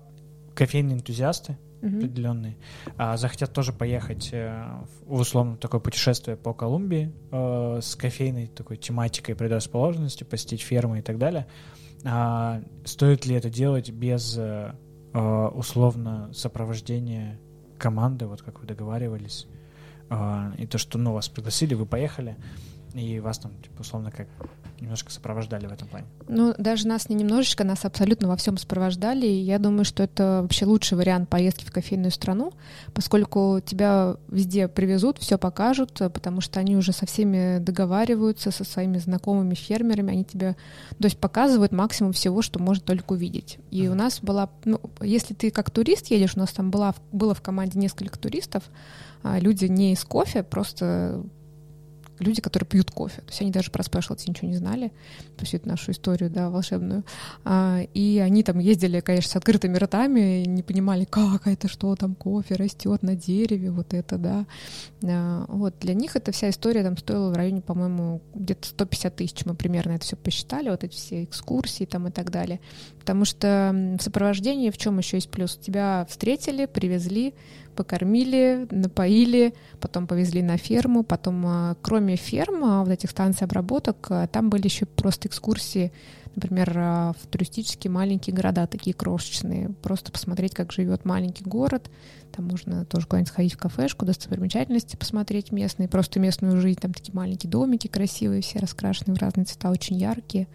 [0.55, 1.97] кофейные энтузиасты угу.
[1.97, 2.57] определенные
[2.97, 4.65] э, захотят тоже поехать э,
[5.05, 11.01] в условно такое путешествие по Колумбии э, с кофейной такой тематикой предрасположенности, посетить фермы и
[11.01, 11.47] так далее,
[12.03, 14.73] э, стоит ли это делать без э,
[15.13, 17.39] условно сопровождения
[17.79, 19.47] команды, вот как вы договаривались,
[20.09, 22.35] а, и то, что, ну, вас пригласили, вы поехали,
[22.93, 24.27] И вас там, типа, условно, как
[24.81, 26.05] немножко сопровождали в этом плане?
[26.27, 29.27] Ну, даже нас не немножечко, нас абсолютно во всем сопровождали.
[29.27, 32.53] И я думаю, что это вообще лучший вариант поездки в кофейную страну,
[32.93, 38.97] поскольку тебя везде привезут, все покажут, потому что они уже со всеми договариваются, со своими
[38.97, 40.55] знакомыми фермерами, они тебе,
[40.97, 43.59] то есть показывают максимум всего, что можно только увидеть.
[43.69, 43.89] И mm-hmm.
[43.89, 47.41] у нас была, ну, если ты как турист едешь, у нас там была, было в
[47.41, 48.63] команде несколько туристов,
[49.21, 51.23] а люди не из кофе, просто
[52.19, 53.21] люди, которые пьют кофе.
[53.21, 54.89] То есть они даже про спешлти ничего не знали,
[55.37, 57.03] то есть эту нашу историю, да, волшебную.
[57.43, 62.15] А, и они там ездили, конечно, с открытыми ртами, не понимали, как это, что там
[62.15, 64.45] кофе растет на дереве, вот это, да.
[65.03, 69.45] А, вот для них эта вся история там стоила в районе, по-моему, где-то 150 тысяч
[69.45, 72.59] мы примерно это все посчитали, вот эти все экскурсии там и так далее.
[72.99, 75.57] Потому что в сопровождении в чем еще есть плюс?
[75.57, 77.33] Тебя встретили, привезли,
[77.79, 84.05] покормили, напоили, потом повезли на ферму, потом, а, кроме ферм, а, вот этих станций обработок,
[84.09, 85.93] а, там были еще просто экскурсии,
[86.35, 91.89] например, в туристические маленькие города, такие крошечные, просто посмотреть, как живет маленький город,
[92.33, 97.15] там можно тоже куда-нибудь сходить в кафешку, достопримечательности посмотреть местные, просто местную жизнь, там такие
[97.15, 100.49] маленькие домики красивые, все раскрашенные в разные цвета, очень яркие.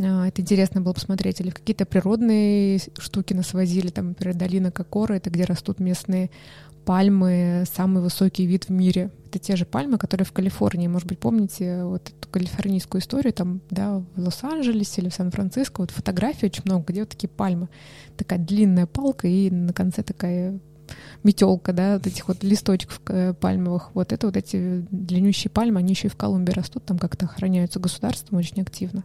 [0.00, 1.40] Это интересно было посмотреть.
[1.40, 6.30] Или какие-то природные штуки нас возили, там, например, долина Кокора, это где растут местные
[6.84, 9.10] пальмы, самый высокий вид в мире.
[9.28, 10.88] Это те же пальмы, которые в Калифорнии.
[10.88, 15.90] Может быть, помните вот эту калифорнийскую историю, там, да, в Лос-Анджелесе или в Сан-Франциско, вот
[15.90, 17.68] фотографий очень много, где вот такие пальмы.
[18.16, 20.58] Такая длинная палка и на конце такая
[21.22, 23.90] метелка, да, вот этих вот листочков э, пальмовых.
[23.94, 27.78] Вот это вот эти длиннющие пальмы, они еще и в Колумбии растут, там как-то охраняются
[27.78, 29.04] государством очень активно.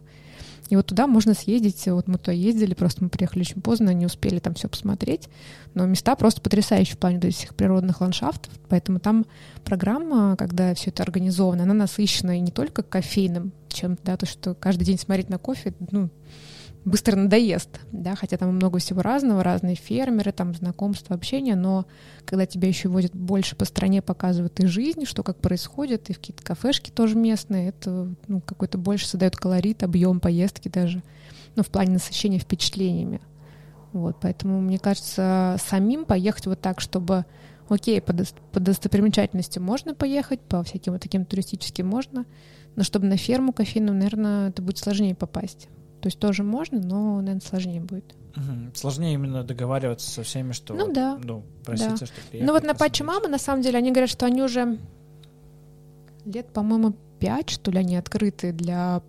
[0.68, 1.86] И вот туда можно съездить.
[1.86, 5.28] Вот мы туда ездили, просто мы приехали очень поздно, не успели там все посмотреть.
[5.74, 8.52] Но места просто потрясающие в плане этих природных ландшафтов.
[8.68, 9.26] Поэтому там
[9.64, 14.54] программа, когда все это организовано, она насыщена и не только кофейным чем-то, да, то, что
[14.54, 16.10] каждый день смотреть на кофе, ну,
[16.86, 21.84] быстро надоест, да, хотя там много всего разного, разные фермеры, там знакомства, общения, но
[22.24, 26.18] когда тебя еще возят больше по стране, показывают и жизнь, что как происходит, и в
[26.20, 31.02] какие-то кафешки тоже местные, это ну, какой-то больше создает колорит, объем поездки даже,
[31.56, 33.20] ну, в плане насыщения впечатлениями.
[33.92, 37.24] Вот, поэтому, мне кажется, самим поехать вот так, чтобы
[37.68, 38.14] окей, по,
[38.52, 42.26] по достопримечательности можно поехать, по всяким вот таким туристическим можно,
[42.76, 45.68] но чтобы на ферму кофейную, наверное, это будет сложнее попасть.
[46.00, 48.14] То есть тоже можно, но, наверное, сложнее будет.
[48.36, 48.74] Угу.
[48.74, 51.18] Сложнее именно договариваться со всеми, что ну, да.
[51.22, 52.06] ну проситься, да.
[52.06, 54.78] что Ну вот на Пачи Мама, на самом деле, они говорят, что они уже
[56.24, 59.02] лет, по-моему, пять, что ли, они открыты для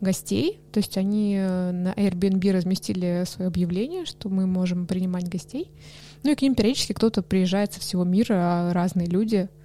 [0.00, 0.60] гостей.
[0.72, 5.70] То есть они э, на Airbnb разместили свое объявление, что мы можем принимать гостей.
[6.24, 9.48] Ну и к ним периодически кто-то приезжает со всего мира, разные люди—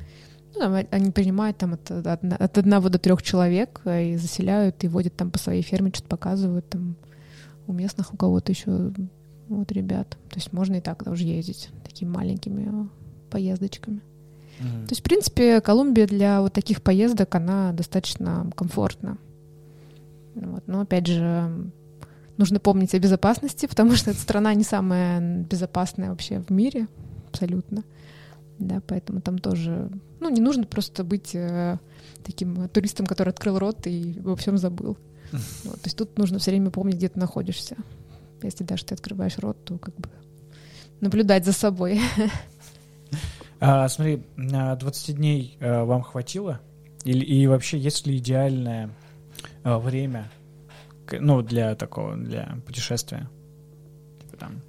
[0.58, 5.16] они принимают там от, от, от одного до трех человек э, и заселяют, и водят
[5.16, 6.96] там по своей ферме, что-то показывают там
[7.68, 8.92] у местных, у кого-то еще
[9.48, 10.10] вот ребят.
[10.30, 12.90] То есть можно и так тоже ездить такими маленькими
[13.30, 14.02] поездочками.
[14.60, 14.84] Mm-hmm.
[14.86, 19.18] То есть, в принципе, Колумбия для вот таких поездок, она достаточно комфортна.
[20.36, 20.64] Вот.
[20.68, 21.72] Но, опять же,
[22.38, 26.88] нужно помнить о безопасности, потому что эта страна не самая безопасная вообще в мире,
[27.30, 27.84] абсолютно.
[28.60, 31.78] Да, поэтому там тоже ну, не нужно просто быть э,
[32.24, 34.98] таким туристом, который открыл рот и во всем забыл.
[35.64, 37.78] Вот, то есть тут нужно все время помнить, где ты находишься.
[38.42, 40.10] Если даже ты открываешь рот, то как бы
[41.02, 42.00] наблюдать за собой.
[43.62, 46.62] А, смотри, 20 дней а, вам хватило?
[47.04, 48.90] Или, и вообще, есть ли идеальное
[49.64, 50.32] а, время
[51.12, 53.30] ну, для такого, для путешествия?
[54.22, 54.62] Типа там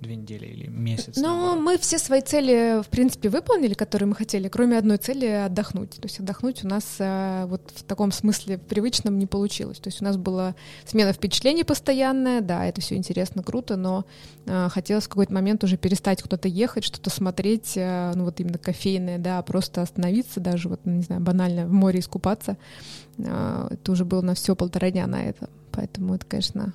[0.00, 1.16] две недели или месяц?
[1.16, 5.90] Ну, мы все свои цели, в принципе, выполнили, которые мы хотели, кроме одной цели— отдохнуть.
[5.90, 9.78] То есть отдохнуть у нас э, вот в таком смысле привычном не получилось.
[9.78, 10.54] То есть у нас была
[10.86, 14.04] смена впечатлений постоянная, да, это все интересно, круто, но
[14.46, 18.58] э, хотелось в какой-то момент уже перестать куда-то ехать, что-то смотреть, э, ну вот именно
[18.58, 22.56] кофейное, да, просто остановиться даже, вот, не знаю, банально в море искупаться.
[23.18, 25.48] Это уже было на все полтора дня на это.
[25.72, 26.72] Поэтому это, конечно,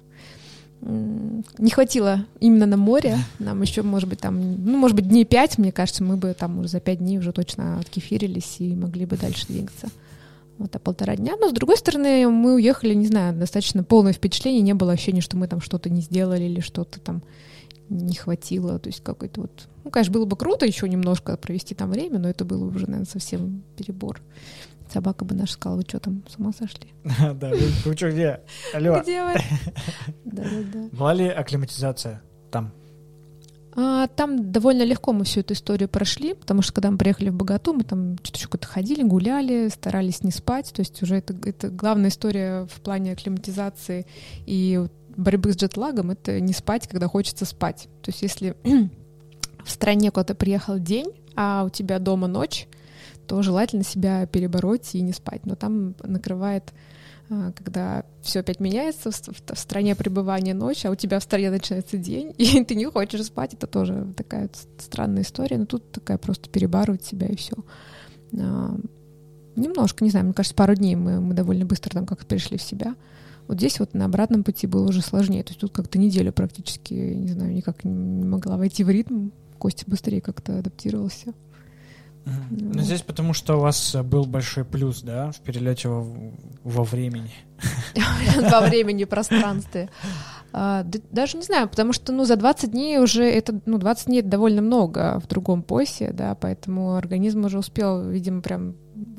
[0.85, 3.17] не хватило именно на море.
[3.39, 6.59] Нам еще, может быть, там, ну, может быть, дней пять, мне кажется, мы бы там
[6.59, 9.87] уже за пять дней уже точно откефирились и могли бы дальше двигаться.
[10.57, 11.33] Вот, а полтора дня.
[11.39, 15.37] Но, с другой стороны, мы уехали, не знаю, достаточно полное впечатление, не было ощущения, что
[15.37, 17.23] мы там что-то не сделали или что-то там
[17.89, 18.77] не хватило.
[18.79, 19.67] То есть какой-то вот...
[19.83, 23.05] Ну, конечно, было бы круто еще немножко провести там время, но это было уже, наверное,
[23.05, 24.21] совсем перебор.
[24.93, 26.93] Собака бы наша сказала, вы что там, с ума сошли?
[27.33, 27.49] Да,
[27.85, 28.41] вы что, где?
[28.73, 28.99] Алло.
[29.03, 29.33] Где вы?
[30.25, 30.89] Да-да-да.
[30.91, 32.21] Была ли акклиматизация
[32.51, 32.71] там?
[33.75, 37.33] А, там довольно легко мы всю эту историю прошли, потому что когда мы приехали в
[37.33, 40.71] Богату, мы там что-то еще куда-то ходили, гуляли, старались не спать.
[40.73, 44.05] То есть уже это, это главная история в плане акклиматизации
[44.45, 44.85] и
[45.17, 47.87] борьбы с джетлагом— это не спать, когда хочется спать.
[48.03, 48.55] То есть если
[49.63, 52.67] в стране куда-то приехал день, а у тебя дома ночь,
[53.27, 55.45] то желательно себя перебороть и не спать.
[55.45, 56.73] Но там накрывает
[57.29, 61.97] а, когда все опять меняется, в, стране пребывания ночь, а у тебя в стране начинается
[61.97, 66.49] день, и ты не хочешь спать, это тоже такая странная история, но тут такая просто
[66.49, 67.55] перебарывать себя и все.
[68.37, 68.77] А,
[69.55, 72.61] немножко, не знаю, мне кажется, пару дней мы, мы довольно быстро там как-то пришли в
[72.63, 72.95] себя.
[73.47, 76.93] Вот здесь вот на обратном пути было уже сложнее, то есть тут как-то неделю практически,
[76.93, 81.33] не знаю, никак не могла войти в ритм, Костя быстрее как-то адаптировался.
[82.25, 86.05] Ну, здесь потому что у вас был большой плюс, да, в перелете во,
[86.63, 87.33] во времени.
[88.51, 89.89] Во времени, пространстве.
[90.51, 94.19] А, даже не знаю, потому что, ну, за 20 дней уже это, ну, 20 дней
[94.19, 98.75] это довольно много в другом поясе, да, поэтому организм уже успел, видимо, прям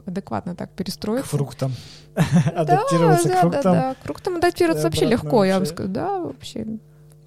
[0.07, 1.29] адекватно так перестроиться.
[1.29, 1.73] К фруктам.
[2.55, 3.63] Адаптироваться к фруктам.
[3.63, 3.95] Да, да, да.
[3.95, 5.89] К фруктам адаптироваться вообще легко, я вам скажу.
[5.89, 6.67] Да, вообще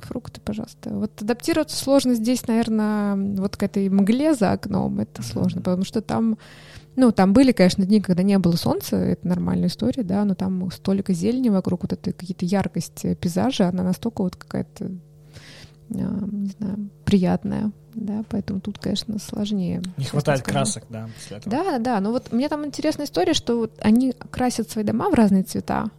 [0.06, 0.90] фрукты, пожалуйста.
[0.90, 6.02] Вот адаптироваться сложно здесь, наверное, вот к этой мгле за окном, это сложно, потому что
[6.02, 6.38] там,
[6.95, 10.69] ну, там были, конечно, дни, когда не было солнца, это нормальная история, да, но там
[10.72, 16.90] столько зелени вокруг, вот это какие-то яркость пейзажа, она настолько вот какая-то, а, не знаю,
[17.06, 19.82] приятная, да, поэтому тут, конечно, сложнее.
[19.98, 20.53] Не хватает скажу.
[20.53, 21.56] красок, да, после этого.
[21.56, 25.14] Да, да, но вот мне там интересная история, что вот они красят свои дома в
[25.14, 25.90] разные цвета,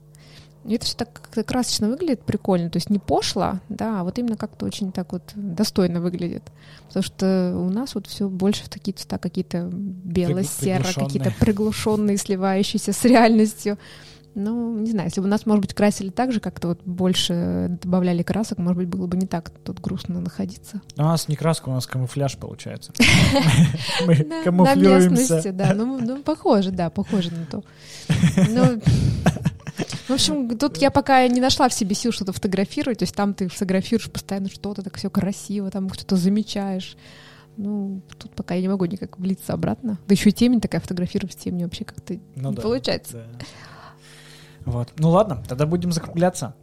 [0.64, 2.70] это все так как-то красочно выглядит, прикольно.
[2.70, 6.44] То есть не пошло, да, а вот именно как-то очень так вот достойно выглядит.
[6.88, 12.92] Потому что у нас вот все больше в такие цвета какие-то бело-серо, какие-то приглушенные, сливающиеся
[12.92, 13.78] с реальностью.
[14.34, 18.22] Ну, не знаю, если бы нас, может быть, красили так же, как-то вот больше добавляли
[18.22, 20.80] красок, может быть, было бы не так тут грустно находиться.
[20.96, 22.92] У нас не краска, у нас камуфляж получается.
[24.06, 24.14] Мы
[24.44, 25.08] камуфлируемся.
[25.08, 25.74] На местности, да.
[25.74, 27.64] Ну, ну, похоже, да, похоже на то.
[28.50, 28.80] Ну,
[30.08, 33.34] в общем, тут я пока не нашла в себе сил что-то фотографировать, то есть там
[33.34, 36.96] ты фотографируешь постоянно что-то, так все красиво, там что-то замечаешь.
[37.56, 39.98] Ну, тут пока я не могу никак влиться обратно.
[40.06, 43.24] Да еще и темень такая, фотографировать в темени вообще как-то ну, не да, получается.
[43.38, 43.44] Да.
[44.64, 44.88] Вот.
[44.96, 46.54] Ну ладно, тогда будем закругляться.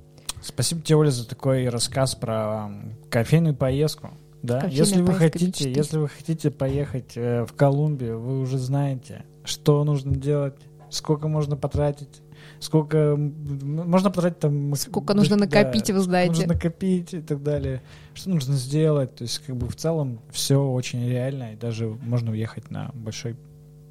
[0.41, 2.69] Спасибо тебе, Оля, за такой рассказ про
[3.09, 4.11] кофейную поездку.
[4.41, 5.69] Да, Кофейная если вы хотите, мечты.
[5.69, 10.55] если вы хотите поехать э, в Колумбию, вы уже знаете, что нужно делать,
[10.91, 12.21] сколько можно потратить
[12.59, 14.75] сколько можно потратить там...
[14.75, 16.31] Сколько нужно накопить, да, вы знаете.
[16.31, 17.81] Нужно накопить и так далее.
[18.13, 19.15] Что нужно сделать.
[19.15, 23.35] То есть как бы в целом все очень реально, и даже можно уехать на большой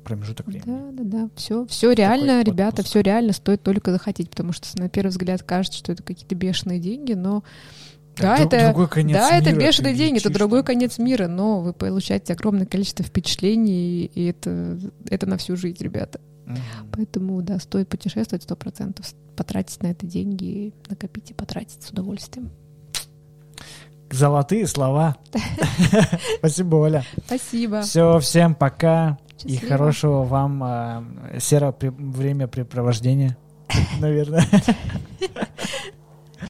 [0.04, 0.64] промежуток времени.
[0.66, 1.30] Да, да, да.
[1.34, 2.88] Все, все реально, Такой ребята, отпуск.
[2.90, 6.78] все реально, стоит только захотеть, потому что на первый взгляд кажется, что это какие-то бешеные
[6.78, 7.42] деньги, но
[8.16, 11.60] да, Друг, это, другой конец да, мира, это бешеные деньги, это другой конец мира, но
[11.60, 14.78] вы получаете огромное количество впечатлений, и это,
[15.10, 16.20] это на всю жизнь, ребята.
[16.46, 16.88] Mm-hmm.
[16.92, 19.06] Поэтому, да, стоит путешествовать сто процентов,
[19.36, 22.50] потратить на это деньги, накопить и потратить с удовольствием.
[24.10, 25.16] Золотые слова.
[26.38, 27.04] Спасибо, Оля.
[27.26, 27.82] Спасибо.
[27.82, 29.18] Все, всем пока.
[29.42, 33.36] И хорошего вам э, серого времяпрепровождения,
[34.00, 34.46] наверное.